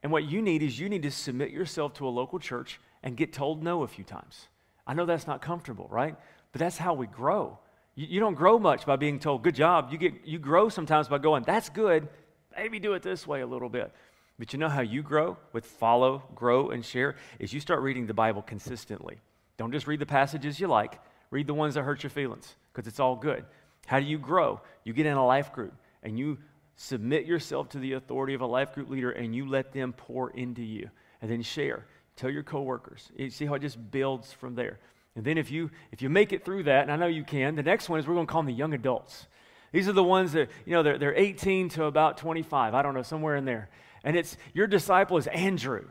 And 0.04 0.12
what 0.12 0.24
you 0.24 0.42
need 0.42 0.64
is 0.64 0.80
you 0.80 0.88
need 0.88 1.04
to 1.04 1.12
submit 1.12 1.50
yourself 1.50 1.94
to 1.96 2.08
a 2.08 2.10
local 2.10 2.40
church 2.40 2.80
and 3.04 3.18
get 3.18 3.34
told 3.34 3.64
no 3.64 3.84
a 3.84 3.88
few 3.88 4.04
times. 4.04 4.48
I 4.86 4.94
know 4.94 5.06
that's 5.06 5.28
not 5.28 5.42
comfortable, 5.42 5.88
right? 5.90 6.16
But 6.52 6.60
that's 6.60 6.78
how 6.78 6.94
we 6.94 7.08
grow. 7.08 7.60
You, 7.96 8.08
you 8.08 8.20
don't 8.20 8.36
grow 8.36 8.60
much 8.60 8.86
by 8.86 8.96
being 8.96 9.20
told, 9.20 9.44
good 9.44 9.56
job. 9.56 9.90
You, 9.92 9.98
get, 9.98 10.26
you 10.26 10.40
grow 10.40 10.70
sometimes 10.70 11.08
by 11.08 11.18
going, 11.18 11.44
that's 11.44 11.70
good. 11.70 12.08
Maybe 12.56 12.80
do 12.80 12.94
it 12.94 13.04
this 13.04 13.28
way 13.28 13.42
a 13.42 13.48
little 13.48 13.70
bit. 13.70 13.94
But 14.40 14.54
you 14.54 14.60
know 14.60 14.70
how 14.70 14.82
you 14.82 15.04
grow 15.04 15.38
with 15.52 15.66
follow, 15.66 16.24
grow, 16.34 16.70
and 16.70 16.84
share? 16.84 17.18
Is 17.40 17.52
you 17.52 17.60
start 17.60 17.82
reading 17.82 18.08
the 18.08 18.14
Bible 18.14 18.42
consistently. 18.42 19.18
Don't 19.58 19.74
just 19.74 19.86
read 19.86 20.00
the 20.00 20.06
passages 20.06 20.60
you 20.62 20.68
like, 20.68 20.98
read 21.30 21.46
the 21.46 21.54
ones 21.54 21.76
that 21.76 21.84
hurt 21.84 22.02
your 22.02 22.10
feelings 22.10 22.56
because 22.72 22.88
it's 22.88 23.02
all 23.02 23.18
good. 23.18 23.44
How 23.86 24.00
do 24.00 24.06
you 24.06 24.18
grow? 24.18 24.62
You 24.86 24.94
get 24.94 25.06
in 25.06 25.18
a 25.18 25.26
life 25.26 25.52
group 25.52 25.74
and 26.02 26.18
you 26.18 26.38
submit 26.78 27.26
yourself 27.26 27.68
to 27.70 27.80
the 27.80 27.94
authority 27.94 28.34
of 28.34 28.40
a 28.40 28.46
life 28.46 28.74
group 28.74 28.90
leader 28.90 29.12
and 29.12 29.36
you 29.36 29.46
let 29.46 29.74
them 29.74 29.92
pour 29.92 30.30
into 30.32 30.64
you 30.64 30.90
and 31.22 31.30
then 31.30 31.42
share. 31.42 31.86
Tell 32.16 32.30
your 32.30 32.44
coworkers. 32.44 33.12
You 33.18 33.30
see 33.30 33.46
how 33.46 33.56
it 33.56 33.60
just 33.60 33.92
builds 33.92 34.32
from 34.32 34.56
there. 34.56 34.80
And 35.16 35.26
then 35.26 35.38
if 35.38 35.52
you 35.52 35.70
if 35.92 36.02
you 36.02 36.10
make 36.10 36.32
it 36.32 36.46
through 36.46 36.64
that, 36.64 36.84
and 36.84 36.92
I 36.92 36.96
know 36.96 37.08
you 37.08 37.26
can, 37.26 37.56
the 37.56 37.64
next 37.64 37.90
one 37.90 38.00
is 38.00 38.08
we're 38.08 38.14
going 38.14 38.28
to 38.28 38.32
call 38.32 38.42
them 38.42 38.48
the 38.48 38.58
young 38.58 38.74
adults. 38.74 39.28
These 39.74 39.90
are 39.90 39.94
the 39.94 40.04
ones 40.04 40.32
that, 40.32 40.50
you 40.66 40.74
know, 40.74 40.82
they're, 40.82 40.98
they're 40.98 41.16
18 41.16 41.70
to 41.70 41.86
about 41.86 42.18
25. 42.18 42.74
I 42.74 42.82
don't 42.82 42.94
know, 42.94 43.04
somewhere 43.04 43.36
in 43.36 43.46
there. 43.46 43.70
And 44.04 44.16
it's 44.16 44.38
your 44.54 44.68
disciple 44.68 45.18
is 45.18 45.28
Andrew. 45.28 45.86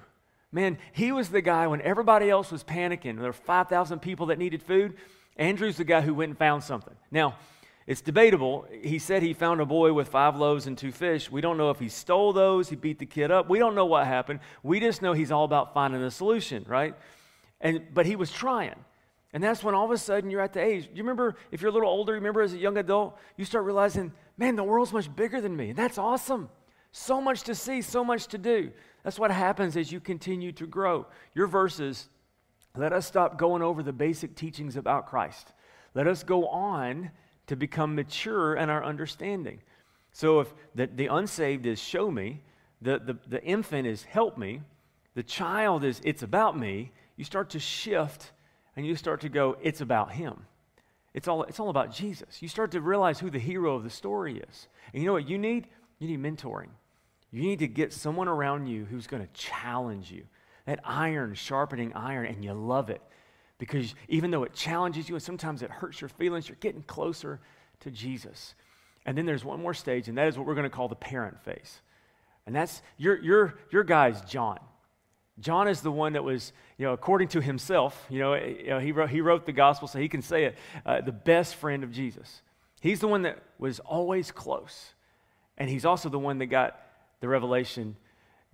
Man, 0.50 0.78
he 0.92 1.12
was 1.12 1.28
the 1.28 1.42
guy 1.42 1.66
when 1.66 1.82
everybody 1.82 2.30
else 2.30 2.50
was 2.50 2.64
panicking. 2.64 3.16
There 3.16 3.26
were 3.26 3.32
5,000 3.32 4.00
people 4.00 4.26
that 4.26 4.38
needed 4.38 4.62
food. 4.62 4.94
Andrew's 5.36 5.76
the 5.76 5.84
guy 5.84 6.00
who 6.00 6.14
went 6.14 6.30
and 6.30 6.38
found 6.38 6.64
something. 6.64 6.94
Now, 7.10 7.36
it's 7.86 8.00
debatable. 8.00 8.66
He 8.82 8.98
said 8.98 9.22
he 9.22 9.32
found 9.32 9.60
a 9.60 9.66
boy 9.66 9.92
with 9.92 10.08
five 10.08 10.36
loaves 10.36 10.66
and 10.66 10.76
two 10.76 10.92
fish. 10.92 11.30
We 11.30 11.40
don't 11.40 11.56
know 11.56 11.70
if 11.70 11.78
he 11.78 11.88
stole 11.88 12.32
those, 12.32 12.68
he 12.68 12.76
beat 12.76 12.98
the 12.98 13.06
kid 13.06 13.30
up. 13.30 13.48
We 13.48 13.58
don't 13.58 13.74
know 13.74 13.86
what 13.86 14.06
happened. 14.06 14.40
We 14.62 14.78
just 14.78 15.00
know 15.00 15.14
he's 15.14 15.30
all 15.30 15.44
about 15.44 15.72
finding 15.72 16.02
a 16.02 16.10
solution, 16.10 16.66
right? 16.68 16.94
And, 17.60 17.82
but 17.94 18.04
he 18.04 18.14
was 18.16 18.30
trying. 18.30 18.74
And 19.32 19.42
that's 19.42 19.62
when 19.62 19.74
all 19.74 19.84
of 19.84 19.90
a 19.90 19.98
sudden 19.98 20.30
you're 20.30 20.40
at 20.40 20.52
the 20.52 20.62
age. 20.62 20.88
You 20.92 21.02
remember, 21.02 21.36
if 21.50 21.60
you're 21.62 21.70
a 21.70 21.72
little 21.72 21.88
older, 21.88 22.14
remember 22.14 22.42
as 22.42 22.52
a 22.52 22.58
young 22.58 22.76
adult, 22.78 23.18
you 23.36 23.44
start 23.44 23.64
realizing, 23.64 24.12
man, 24.36 24.56
the 24.56 24.64
world's 24.64 24.92
much 24.92 25.14
bigger 25.14 25.40
than 25.40 25.56
me. 25.56 25.70
And 25.70 25.78
that's 25.78 25.98
awesome. 25.98 26.50
So 26.92 27.20
much 27.20 27.42
to 27.42 27.54
see, 27.54 27.82
so 27.82 28.02
much 28.04 28.26
to 28.28 28.38
do. 28.38 28.70
That's 29.04 29.18
what 29.18 29.30
happens 29.30 29.76
as 29.76 29.92
you 29.92 30.00
continue 30.00 30.52
to 30.52 30.66
grow. 30.66 31.06
Your 31.34 31.46
verses, 31.46 32.08
let 32.76 32.92
us 32.92 33.06
stop 33.06 33.38
going 33.38 33.62
over 33.62 33.82
the 33.82 33.92
basic 33.92 34.34
teachings 34.34 34.76
about 34.76 35.06
Christ. 35.06 35.52
Let 35.94 36.06
us 36.06 36.22
go 36.22 36.48
on 36.48 37.10
to 37.46 37.56
become 37.56 37.94
mature 37.94 38.56
in 38.56 38.70
our 38.70 38.84
understanding. 38.84 39.60
So 40.12 40.40
if 40.40 40.54
the, 40.74 40.86
the 40.86 41.06
unsaved 41.06 41.66
is 41.66 41.78
show 41.80 42.10
me, 42.10 42.42
the, 42.80 42.98
the, 42.98 43.18
the 43.26 43.42
infant 43.42 43.86
is 43.86 44.02
help 44.02 44.38
me, 44.38 44.62
the 45.14 45.22
child 45.22 45.84
is 45.84 46.00
it's 46.04 46.22
about 46.22 46.58
me, 46.58 46.92
you 47.16 47.24
start 47.24 47.50
to 47.50 47.58
shift 47.58 48.32
and 48.76 48.86
you 48.86 48.94
start 48.94 49.20
to 49.22 49.28
go, 49.28 49.56
it's 49.62 49.80
about 49.80 50.12
him. 50.12 50.46
It's 51.14 51.26
all, 51.26 51.42
it's 51.44 51.58
all 51.58 51.70
about 51.70 51.92
Jesus. 51.92 52.40
You 52.40 52.48
start 52.48 52.70
to 52.72 52.80
realize 52.80 53.18
who 53.18 53.30
the 53.30 53.38
hero 53.38 53.74
of 53.74 53.82
the 53.82 53.90
story 53.90 54.38
is. 54.38 54.68
And 54.92 55.02
you 55.02 55.06
know 55.08 55.14
what 55.14 55.28
you 55.28 55.38
need? 55.38 55.66
You 55.98 56.08
need 56.08 56.22
mentoring. 56.22 56.68
You 57.30 57.42
need 57.42 57.58
to 57.58 57.68
get 57.68 57.92
someone 57.92 58.28
around 58.28 58.66
you 58.66 58.84
who's 58.84 59.06
going 59.06 59.22
to 59.22 59.32
challenge 59.32 60.10
you. 60.10 60.24
That 60.66 60.80
iron 60.84 61.34
sharpening 61.34 61.92
iron, 61.94 62.26
and 62.26 62.44
you 62.44 62.52
love 62.52 62.90
it 62.90 63.00
because 63.58 63.94
even 64.08 64.30
though 64.30 64.44
it 64.44 64.54
challenges 64.54 65.08
you 65.08 65.16
and 65.16 65.22
sometimes 65.22 65.62
it 65.62 65.70
hurts 65.70 66.00
your 66.00 66.08
feelings, 66.08 66.48
you're 66.48 66.56
getting 66.60 66.82
closer 66.82 67.40
to 67.80 67.90
Jesus. 67.90 68.54
And 69.04 69.18
then 69.18 69.26
there's 69.26 69.44
one 69.44 69.60
more 69.60 69.74
stage, 69.74 70.08
and 70.08 70.16
that 70.16 70.28
is 70.28 70.38
what 70.38 70.46
we're 70.46 70.54
going 70.54 70.64
to 70.64 70.70
call 70.70 70.88
the 70.88 70.94
parent 70.94 71.42
phase. 71.42 71.80
And 72.46 72.54
that's 72.54 72.82
your, 72.96 73.18
your, 73.20 73.58
your 73.70 73.84
guy's 73.84 74.20
John. 74.22 74.58
John 75.40 75.68
is 75.68 75.82
the 75.82 75.90
one 75.92 76.14
that 76.14 76.24
was, 76.24 76.52
you 76.78 76.86
know, 76.86 76.92
according 76.92 77.28
to 77.28 77.40
himself, 77.40 78.06
you 78.08 78.18
know, 78.18 78.34
you 78.34 78.68
know 78.68 78.78
he, 78.78 78.92
wrote, 78.92 79.10
he 79.10 79.20
wrote 79.20 79.46
the 79.46 79.52
gospel 79.52 79.86
so 79.86 79.98
he 79.98 80.08
can 80.08 80.22
say 80.22 80.44
it, 80.44 80.58
uh, 80.84 81.00
the 81.00 81.12
best 81.12 81.56
friend 81.56 81.84
of 81.84 81.92
Jesus. 81.92 82.42
He's 82.80 83.00
the 83.00 83.08
one 83.08 83.22
that 83.22 83.42
was 83.58 83.80
always 83.80 84.30
close. 84.30 84.94
And 85.58 85.68
he's 85.68 85.84
also 85.84 86.08
the 86.08 86.18
one 86.18 86.38
that 86.38 86.46
got 86.46 86.80
the 87.20 87.28
revelation 87.28 87.96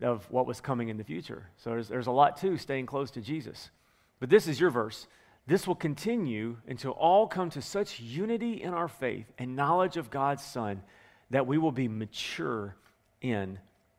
of 0.02 0.28
what 0.30 0.46
was 0.46 0.60
coming 0.60 0.88
in 0.88 0.96
the 0.96 1.04
future. 1.04 1.48
So 1.58 1.70
there's, 1.70 1.88
there's 1.88 2.06
a 2.08 2.12
lot 2.12 2.38
to 2.38 2.56
staying 2.56 2.86
close 2.86 3.12
to 3.12 3.20
Jesus. 3.20 3.70
But 4.18 4.30
this 4.30 4.48
is 4.48 4.58
your 4.58 4.70
verse. 4.70 5.06
This 5.46 5.66
will 5.66 5.74
continue 5.74 6.56
until 6.66 6.92
all 6.92 7.26
come 7.26 7.50
to 7.50 7.62
such 7.62 8.00
unity 8.00 8.62
in 8.62 8.72
our 8.72 8.88
faith 8.88 9.26
and 9.38 9.54
knowledge 9.54 9.96
of 9.96 10.10
God's 10.10 10.42
Son 10.42 10.82
that 11.30 11.46
we 11.46 11.58
will 11.58 11.72
be 11.72 11.86
mature 11.86 12.74
in 13.20 13.58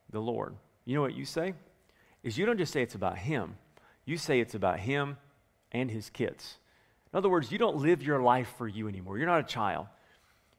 the 0.09 0.19
Lord. 0.19 0.55
You 0.85 0.95
know 0.95 1.01
what 1.01 1.15
you 1.15 1.25
say? 1.25 1.53
Is 2.23 2.37
you 2.37 2.45
don't 2.45 2.57
just 2.57 2.73
say 2.73 2.81
it's 2.81 2.95
about 2.95 3.17
Him, 3.17 3.57
you 4.05 4.17
say 4.17 4.39
it's 4.39 4.55
about 4.55 4.79
Him 4.79 5.17
and 5.71 5.91
His 5.91 6.09
kids. 6.09 6.57
In 7.13 7.17
other 7.17 7.29
words, 7.29 7.51
you 7.51 7.57
don't 7.57 7.77
live 7.77 8.03
your 8.03 8.21
life 8.21 8.51
for 8.57 8.67
you 8.67 8.87
anymore. 8.87 9.17
You're 9.17 9.27
not 9.27 9.39
a 9.39 9.43
child. 9.43 9.87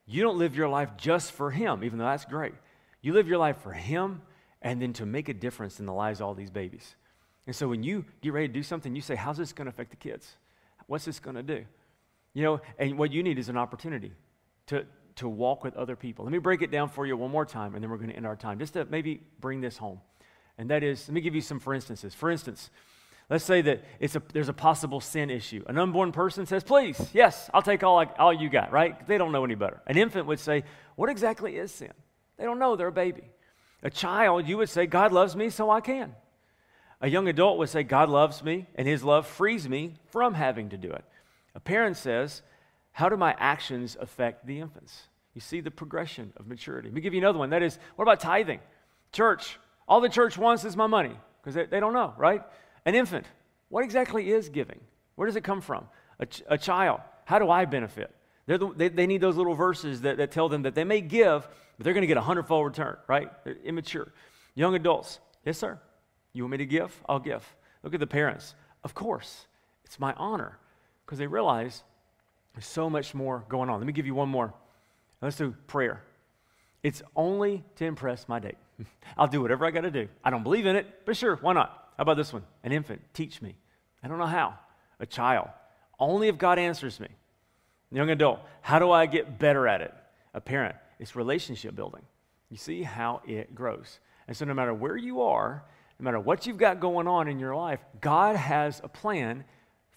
You 0.06 0.22
don't 0.22 0.38
live 0.38 0.56
your 0.56 0.68
life 0.68 0.90
just 0.96 1.32
for 1.32 1.50
Him, 1.50 1.82
even 1.82 1.98
though 1.98 2.04
that's 2.04 2.24
great. 2.24 2.54
You 3.02 3.12
live 3.12 3.28
your 3.28 3.38
life 3.38 3.58
for 3.58 3.72
Him 3.72 4.22
and 4.62 4.80
then 4.80 4.92
to 4.94 5.06
make 5.06 5.28
a 5.28 5.34
difference 5.34 5.80
in 5.80 5.86
the 5.86 5.92
lives 5.92 6.20
of 6.20 6.26
all 6.26 6.34
these 6.34 6.50
babies. 6.50 6.94
And 7.46 7.54
so 7.54 7.68
when 7.68 7.82
you 7.82 8.04
get 8.22 8.32
ready 8.32 8.48
to 8.48 8.52
do 8.52 8.62
something, 8.62 8.94
you 8.94 9.02
say, 9.02 9.16
How's 9.16 9.36
this 9.36 9.52
going 9.52 9.66
to 9.66 9.70
affect 9.70 9.90
the 9.90 9.96
kids? 9.96 10.32
What's 10.86 11.04
this 11.04 11.18
going 11.18 11.36
to 11.36 11.42
do? 11.42 11.64
You 12.34 12.42
know, 12.42 12.60
and 12.78 12.98
what 12.98 13.12
you 13.12 13.22
need 13.22 13.38
is 13.38 13.48
an 13.48 13.56
opportunity 13.56 14.12
to, 14.66 14.84
to 15.16 15.28
walk 15.28 15.64
with 15.64 15.76
other 15.76 15.96
people. 15.96 16.24
Let 16.24 16.32
me 16.32 16.38
break 16.38 16.62
it 16.62 16.70
down 16.70 16.88
for 16.88 17.06
you 17.06 17.16
one 17.16 17.30
more 17.30 17.46
time, 17.46 17.74
and 17.74 17.82
then 17.82 17.90
we're 17.90 17.96
going 17.96 18.10
to 18.10 18.16
end 18.16 18.26
our 18.26 18.36
time, 18.36 18.58
just 18.58 18.74
to 18.74 18.84
maybe 18.84 19.20
bring 19.40 19.60
this 19.60 19.76
home. 19.76 20.00
And 20.58 20.70
that 20.70 20.82
is, 20.82 21.08
let 21.08 21.14
me 21.14 21.20
give 21.20 21.34
you 21.34 21.40
some 21.40 21.58
for 21.58 21.74
instances. 21.74 22.14
For 22.14 22.30
instance, 22.30 22.70
let's 23.28 23.44
say 23.44 23.62
that 23.62 23.84
it's 24.00 24.16
a, 24.16 24.22
there's 24.32 24.48
a 24.48 24.54
possible 24.54 25.00
sin 25.00 25.30
issue. 25.30 25.64
An 25.66 25.78
unborn 25.78 26.12
person 26.12 26.46
says, 26.46 26.62
Please, 26.62 27.00
yes, 27.12 27.50
I'll 27.52 27.62
take 27.62 27.82
all, 27.82 27.98
I, 27.98 28.04
all 28.18 28.32
you 28.32 28.48
got, 28.48 28.72
right? 28.72 29.06
They 29.06 29.18
don't 29.18 29.32
know 29.32 29.44
any 29.44 29.54
better. 29.54 29.80
An 29.86 29.96
infant 29.96 30.26
would 30.26 30.40
say, 30.40 30.64
What 30.94 31.10
exactly 31.10 31.56
is 31.56 31.72
sin? 31.72 31.92
They 32.38 32.44
don't 32.44 32.58
know, 32.58 32.76
they're 32.76 32.88
a 32.88 32.92
baby. 32.92 33.24
A 33.82 33.90
child, 33.90 34.48
you 34.48 34.56
would 34.58 34.68
say, 34.68 34.86
God 34.86 35.12
loves 35.12 35.36
me, 35.36 35.50
so 35.50 35.70
I 35.70 35.80
can. 35.80 36.14
A 37.00 37.08
young 37.08 37.28
adult 37.28 37.58
would 37.58 37.68
say, 37.68 37.82
God 37.82 38.08
loves 38.08 38.42
me, 38.42 38.66
and 38.74 38.88
his 38.88 39.04
love 39.04 39.26
frees 39.26 39.68
me 39.68 39.94
from 40.08 40.34
having 40.34 40.70
to 40.70 40.78
do 40.78 40.90
it. 40.90 41.04
A 41.54 41.60
parent 41.60 41.96
says, 41.96 42.42
How 42.92 43.08
do 43.08 43.16
my 43.16 43.34
actions 43.38 43.96
affect 44.00 44.46
the 44.46 44.60
infants? 44.60 45.02
You 45.34 45.40
see 45.40 45.60
the 45.60 45.70
progression 45.70 46.32
of 46.36 46.46
maturity. 46.46 46.88
Let 46.88 46.94
me 46.94 47.00
give 47.02 47.12
you 47.12 47.20
another 47.20 47.38
one. 47.38 47.50
That 47.50 47.62
is, 47.62 47.78
what 47.96 48.04
about 48.04 48.20
tithing? 48.20 48.60
Church, 49.12 49.58
all 49.86 50.00
the 50.00 50.08
church 50.08 50.38
wants 50.38 50.64
is 50.64 50.76
my 50.76 50.86
money 50.86 51.14
because 51.40 51.54
they, 51.54 51.66
they, 51.66 51.78
don't 51.78 51.92
know, 51.92 52.14
right? 52.16 52.42
An 52.86 52.94
infant, 52.94 53.26
what 53.68 53.84
exactly 53.84 54.30
is 54.30 54.48
giving? 54.48 54.80
Where 55.16 55.26
does 55.26 55.36
it 55.36 55.44
come 55.44 55.60
from? 55.60 55.88
A, 56.20 56.26
ch- 56.26 56.42
a 56.48 56.56
child, 56.56 57.00
how 57.24 57.38
do 57.38 57.50
I 57.50 57.64
benefit? 57.64 58.14
The, 58.46 58.72
they, 58.76 58.88
they 58.88 59.06
need 59.08 59.20
those 59.20 59.36
little 59.36 59.54
verses 59.54 60.02
that, 60.02 60.18
that 60.18 60.30
tell 60.30 60.48
them 60.48 60.62
that 60.62 60.76
they 60.76 60.84
may 60.84 61.00
give, 61.00 61.46
but 61.76 61.84
they're 61.84 61.92
going 61.92 62.02
to 62.02 62.06
get 62.06 62.16
a 62.16 62.22
hundredfold 62.22 62.64
return, 62.64 62.96
right? 63.08 63.28
They're 63.44 63.56
immature. 63.64 64.12
Young 64.54 64.76
adults, 64.76 65.18
yes, 65.44 65.58
sir. 65.58 65.78
You 66.32 66.44
want 66.44 66.52
me 66.52 66.58
to 66.58 66.66
give? 66.66 66.94
I'll 67.08 67.18
give. 67.18 67.44
Look 67.82 67.92
at 67.92 68.00
the 68.00 68.06
parents. 68.06 68.54
Of 68.84 68.94
course, 68.94 69.46
it's 69.84 69.98
my 69.98 70.14
honor 70.16 70.56
because 71.04 71.18
they 71.18 71.26
realize 71.26 71.82
there's 72.54 72.66
so 72.66 72.88
much 72.88 73.14
more 73.14 73.44
going 73.48 73.68
on. 73.68 73.80
Let 73.80 73.86
me 73.86 73.92
give 73.92 74.06
you 74.06 74.14
one 74.14 74.28
more. 74.28 74.54
Let's 75.20 75.36
do 75.36 75.56
prayer. 75.66 76.02
It's 76.84 77.02
only 77.16 77.64
to 77.76 77.84
impress 77.84 78.28
my 78.28 78.38
date. 78.38 78.58
I'll 79.18 79.26
do 79.26 79.42
whatever 79.42 79.66
I 79.66 79.72
got 79.72 79.80
to 79.80 79.90
do. 79.90 80.08
I 80.22 80.30
don't 80.30 80.44
believe 80.44 80.66
in 80.66 80.76
it, 80.76 81.04
but 81.04 81.16
sure, 81.16 81.36
why 81.36 81.52
not? 81.52 81.85
How 81.96 82.02
about 82.02 82.16
this 82.16 82.32
one? 82.32 82.44
An 82.62 82.72
infant, 82.72 83.02
teach 83.14 83.40
me. 83.40 83.56
I 84.02 84.08
don't 84.08 84.18
know 84.18 84.26
how. 84.26 84.58
A 85.00 85.06
child, 85.06 85.48
only 85.98 86.28
if 86.28 86.38
God 86.38 86.58
answers 86.58 87.00
me. 87.00 87.08
Young 87.90 88.10
adult, 88.10 88.40
how 88.60 88.78
do 88.78 88.90
I 88.90 89.06
get 89.06 89.38
better 89.38 89.66
at 89.66 89.80
it? 89.80 89.94
A 90.34 90.40
parent, 90.40 90.76
it's 90.98 91.16
relationship 91.16 91.74
building. 91.74 92.02
You 92.50 92.56
see 92.56 92.82
how 92.82 93.22
it 93.26 93.54
grows. 93.54 94.00
And 94.28 94.36
so, 94.36 94.44
no 94.44 94.54
matter 94.54 94.74
where 94.74 94.96
you 94.96 95.22
are, 95.22 95.64
no 95.98 96.04
matter 96.04 96.20
what 96.20 96.46
you've 96.46 96.58
got 96.58 96.80
going 96.80 97.08
on 97.08 97.28
in 97.28 97.38
your 97.38 97.54
life, 97.54 97.80
God 98.00 98.36
has 98.36 98.80
a 98.84 98.88
plan 98.88 99.44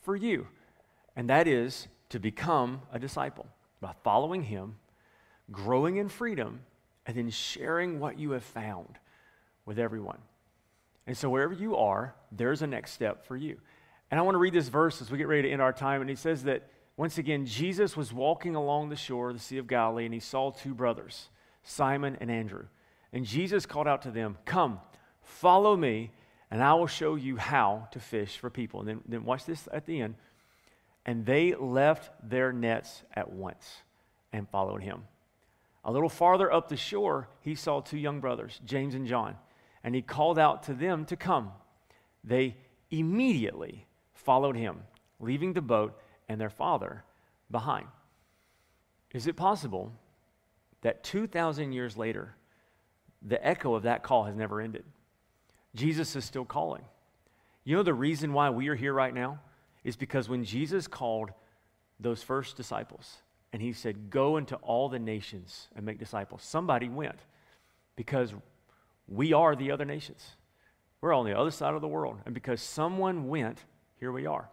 for 0.01 0.15
you. 0.15 0.47
And 1.15 1.29
that 1.29 1.47
is 1.47 1.87
to 2.09 2.19
become 2.19 2.81
a 2.93 2.99
disciple 2.99 3.47
by 3.81 3.93
following 4.03 4.43
Him, 4.43 4.75
growing 5.51 5.97
in 5.97 6.09
freedom, 6.09 6.61
and 7.05 7.17
then 7.17 7.29
sharing 7.29 7.99
what 7.99 8.19
you 8.19 8.31
have 8.31 8.43
found 8.43 8.97
with 9.65 9.79
everyone. 9.79 10.19
And 11.09 11.17
so, 11.17 11.27
wherever 11.27 11.55
you 11.55 11.75
are, 11.75 12.13
there's 12.31 12.61
a 12.61 12.67
next 12.67 12.91
step 12.91 13.25
for 13.25 13.35
you. 13.35 13.57
And 14.11 14.19
I 14.19 14.21
want 14.21 14.35
to 14.35 14.39
read 14.39 14.53
this 14.53 14.67
verse 14.67 15.01
as 15.01 15.09
we 15.09 15.17
get 15.17 15.27
ready 15.27 15.41
to 15.41 15.49
end 15.49 15.59
our 15.59 15.73
time. 15.73 16.01
And 16.01 16.09
he 16.11 16.15
says 16.15 16.43
that 16.43 16.69
once 16.97 17.17
again, 17.17 17.47
Jesus 17.47 17.97
was 17.97 18.13
walking 18.13 18.53
along 18.53 18.89
the 18.89 18.95
shore 18.95 19.29
of 19.29 19.35
the 19.35 19.41
Sea 19.41 19.57
of 19.57 19.65
Galilee, 19.65 20.05
and 20.05 20.13
he 20.13 20.19
saw 20.19 20.51
two 20.51 20.75
brothers, 20.75 21.29
Simon 21.63 22.15
and 22.21 22.29
Andrew. 22.29 22.65
And 23.11 23.25
Jesus 23.25 23.65
called 23.65 23.87
out 23.87 24.03
to 24.03 24.11
them, 24.11 24.37
Come, 24.45 24.81
Follow 25.23 25.75
me, 25.75 26.11
and 26.51 26.61
I 26.61 26.75
will 26.75 26.85
show 26.85 27.15
you 27.15 27.37
how 27.37 27.87
to 27.89 27.99
fish 27.99 28.37
for 28.37 28.51
people. 28.51 28.81
And 28.81 28.89
then, 28.89 29.01
then 29.07 29.25
watch 29.25 29.45
this 29.45 29.67
at 29.73 29.87
the 29.87 30.01
end. 30.01 30.13
And 31.07 31.25
they 31.25 31.55
left 31.55 32.11
their 32.21 32.53
nets 32.53 33.01
at 33.15 33.31
once 33.31 33.81
and 34.31 34.47
followed 34.47 34.83
him. 34.83 35.05
A 35.83 35.91
little 35.91 36.07
farther 36.07 36.53
up 36.53 36.69
the 36.69 36.77
shore, 36.77 37.29
he 37.41 37.55
saw 37.55 37.79
two 37.79 37.97
young 37.97 38.19
brothers, 38.19 38.61
James 38.63 38.93
and 38.93 39.07
John, 39.07 39.37
and 39.83 39.95
he 39.95 40.01
called 40.01 40.37
out 40.37 40.63
to 40.63 40.73
them 40.73 41.05
to 41.05 41.15
come. 41.15 41.51
They 42.23 42.55
immediately 42.91 43.85
followed 44.13 44.55
him, 44.55 44.81
leaving 45.19 45.53
the 45.53 45.61
boat 45.61 45.99
and 46.27 46.39
their 46.39 46.49
father 46.49 47.03
behind. 47.49 47.87
Is 49.13 49.27
it 49.27 49.35
possible 49.35 49.91
that 50.81 51.03
2,000 51.03 51.71
years 51.71 51.97
later, 51.97 52.35
the 53.21 53.45
echo 53.45 53.73
of 53.73 53.83
that 53.83 54.03
call 54.03 54.25
has 54.25 54.35
never 54.35 54.61
ended? 54.61 54.85
Jesus 55.75 56.15
is 56.15 56.25
still 56.25 56.45
calling. 56.45 56.83
You 57.63 57.75
know 57.75 57.83
the 57.83 57.93
reason 57.93 58.33
why 58.33 58.49
we 58.49 58.67
are 58.69 58.75
here 58.75 58.93
right 58.93 59.13
now 59.13 59.39
is 59.83 59.95
because 59.95 60.29
when 60.29 60.43
Jesus 60.43 60.87
called 60.87 61.31
those 61.99 62.23
first 62.23 62.57
disciples 62.57 63.17
and 63.53 63.61
he 63.61 63.73
said, 63.73 64.09
Go 64.09 64.37
into 64.37 64.55
all 64.57 64.89
the 64.89 64.99
nations 64.99 65.67
and 65.75 65.85
make 65.85 65.99
disciples, 65.99 66.43
somebody 66.43 66.89
went 66.89 67.19
because 67.95 68.33
we 69.09 69.33
are 69.33 69.55
the 69.55 69.71
other 69.71 69.85
nations. 69.85 70.23
We're 71.01 71.13
on 71.13 71.25
the 71.25 71.37
other 71.37 71.51
side 71.51 71.73
of 71.73 71.81
the 71.81 71.87
world. 71.87 72.19
And 72.25 72.33
because 72.33 72.61
someone 72.61 73.27
went, 73.27 73.63
here 73.99 74.11
we 74.11 74.25
are. 74.25 74.49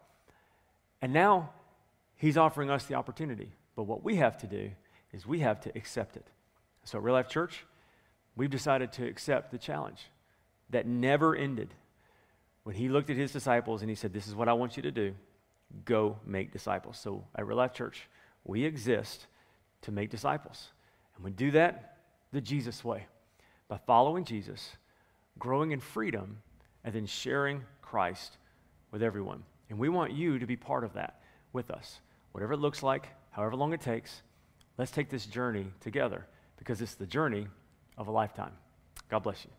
And 1.03 1.13
now 1.13 1.51
he's 2.17 2.37
offering 2.37 2.71
us 2.71 2.87
the 2.87 2.95
opportunity. 2.95 3.53
But 3.75 3.85
what 3.85 4.03
we 4.03 4.17
have 4.17 4.39
to 4.39 4.47
do 4.47 4.71
is 5.13 5.27
we 5.27 5.41
have 5.41 5.61
to 5.63 5.73
accept 5.77 6.17
it. 6.17 6.27
So, 6.85 6.99
Real 6.99 7.15
Life 7.15 7.29
Church, 7.29 7.67
we've 8.37 8.51
decided 8.51 8.93
to 8.93 9.07
accept 9.07 9.51
the 9.51 9.59
challenge 9.59 10.01
that 10.71 10.87
never 10.87 11.35
ended 11.35 11.75
when 12.63 12.77
he 12.77 12.89
looked 12.89 13.11
at 13.11 13.17
his 13.17 13.33
disciples 13.33 13.83
and 13.83 13.91
he 13.91 13.97
said, 13.97 14.13
This 14.13 14.27
is 14.27 14.35
what 14.35 14.49
I 14.49 14.53
want 14.53 14.77
you 14.77 14.83
to 14.85 14.91
do 14.91 15.15
go 15.85 16.17
make 16.25 16.53
disciples. 16.53 16.97
So 16.97 17.25
at 17.35 17.45
Real 17.45 17.57
Life 17.57 17.73
Church, 17.73 18.09
we 18.45 18.65
exist 18.65 19.27
to 19.83 19.91
make 19.91 20.11
disciples. 20.11 20.69
And 21.17 21.25
we 21.25 21.33
do 21.33 21.51
that 21.51 21.99
the 22.33 22.41
Jesus 22.41 22.85
way 22.85 23.07
by 23.69 23.79
following 23.87 24.25
Jesus, 24.25 24.77
growing 25.39 25.73
in 25.73 25.81
freedom, 25.81 26.39
and 26.85 26.95
then 26.95 27.07
sharing 27.07 27.65
Christ 27.83 28.37
with 28.91 29.03
everyone. 29.03 29.43
And 29.69 29.79
we 29.79 29.89
want 29.89 30.13
you 30.13 30.39
to 30.39 30.47
be 30.47 30.57
part 30.57 30.85
of 30.85 30.93
that 30.95 31.21
with 31.53 31.71
us. 31.71 32.01
Whatever 32.33 32.53
it 32.53 32.59
looks 32.59 32.83
like, 32.83 33.09
however 33.31 33.57
long 33.57 33.73
it 33.73 33.81
takes, 33.81 34.23
let's 34.79 34.91
take 34.91 35.09
this 35.09 35.27
journey 35.27 35.67
together 35.81 36.27
because 36.59 36.81
it's 36.81 36.95
the 36.95 37.07
journey 37.07 37.47
of 37.99 38.09
a 38.09 38.13
lifetime. 38.13 38.53
God 39.09 39.21
bless 39.21 39.45
you. 39.45 39.51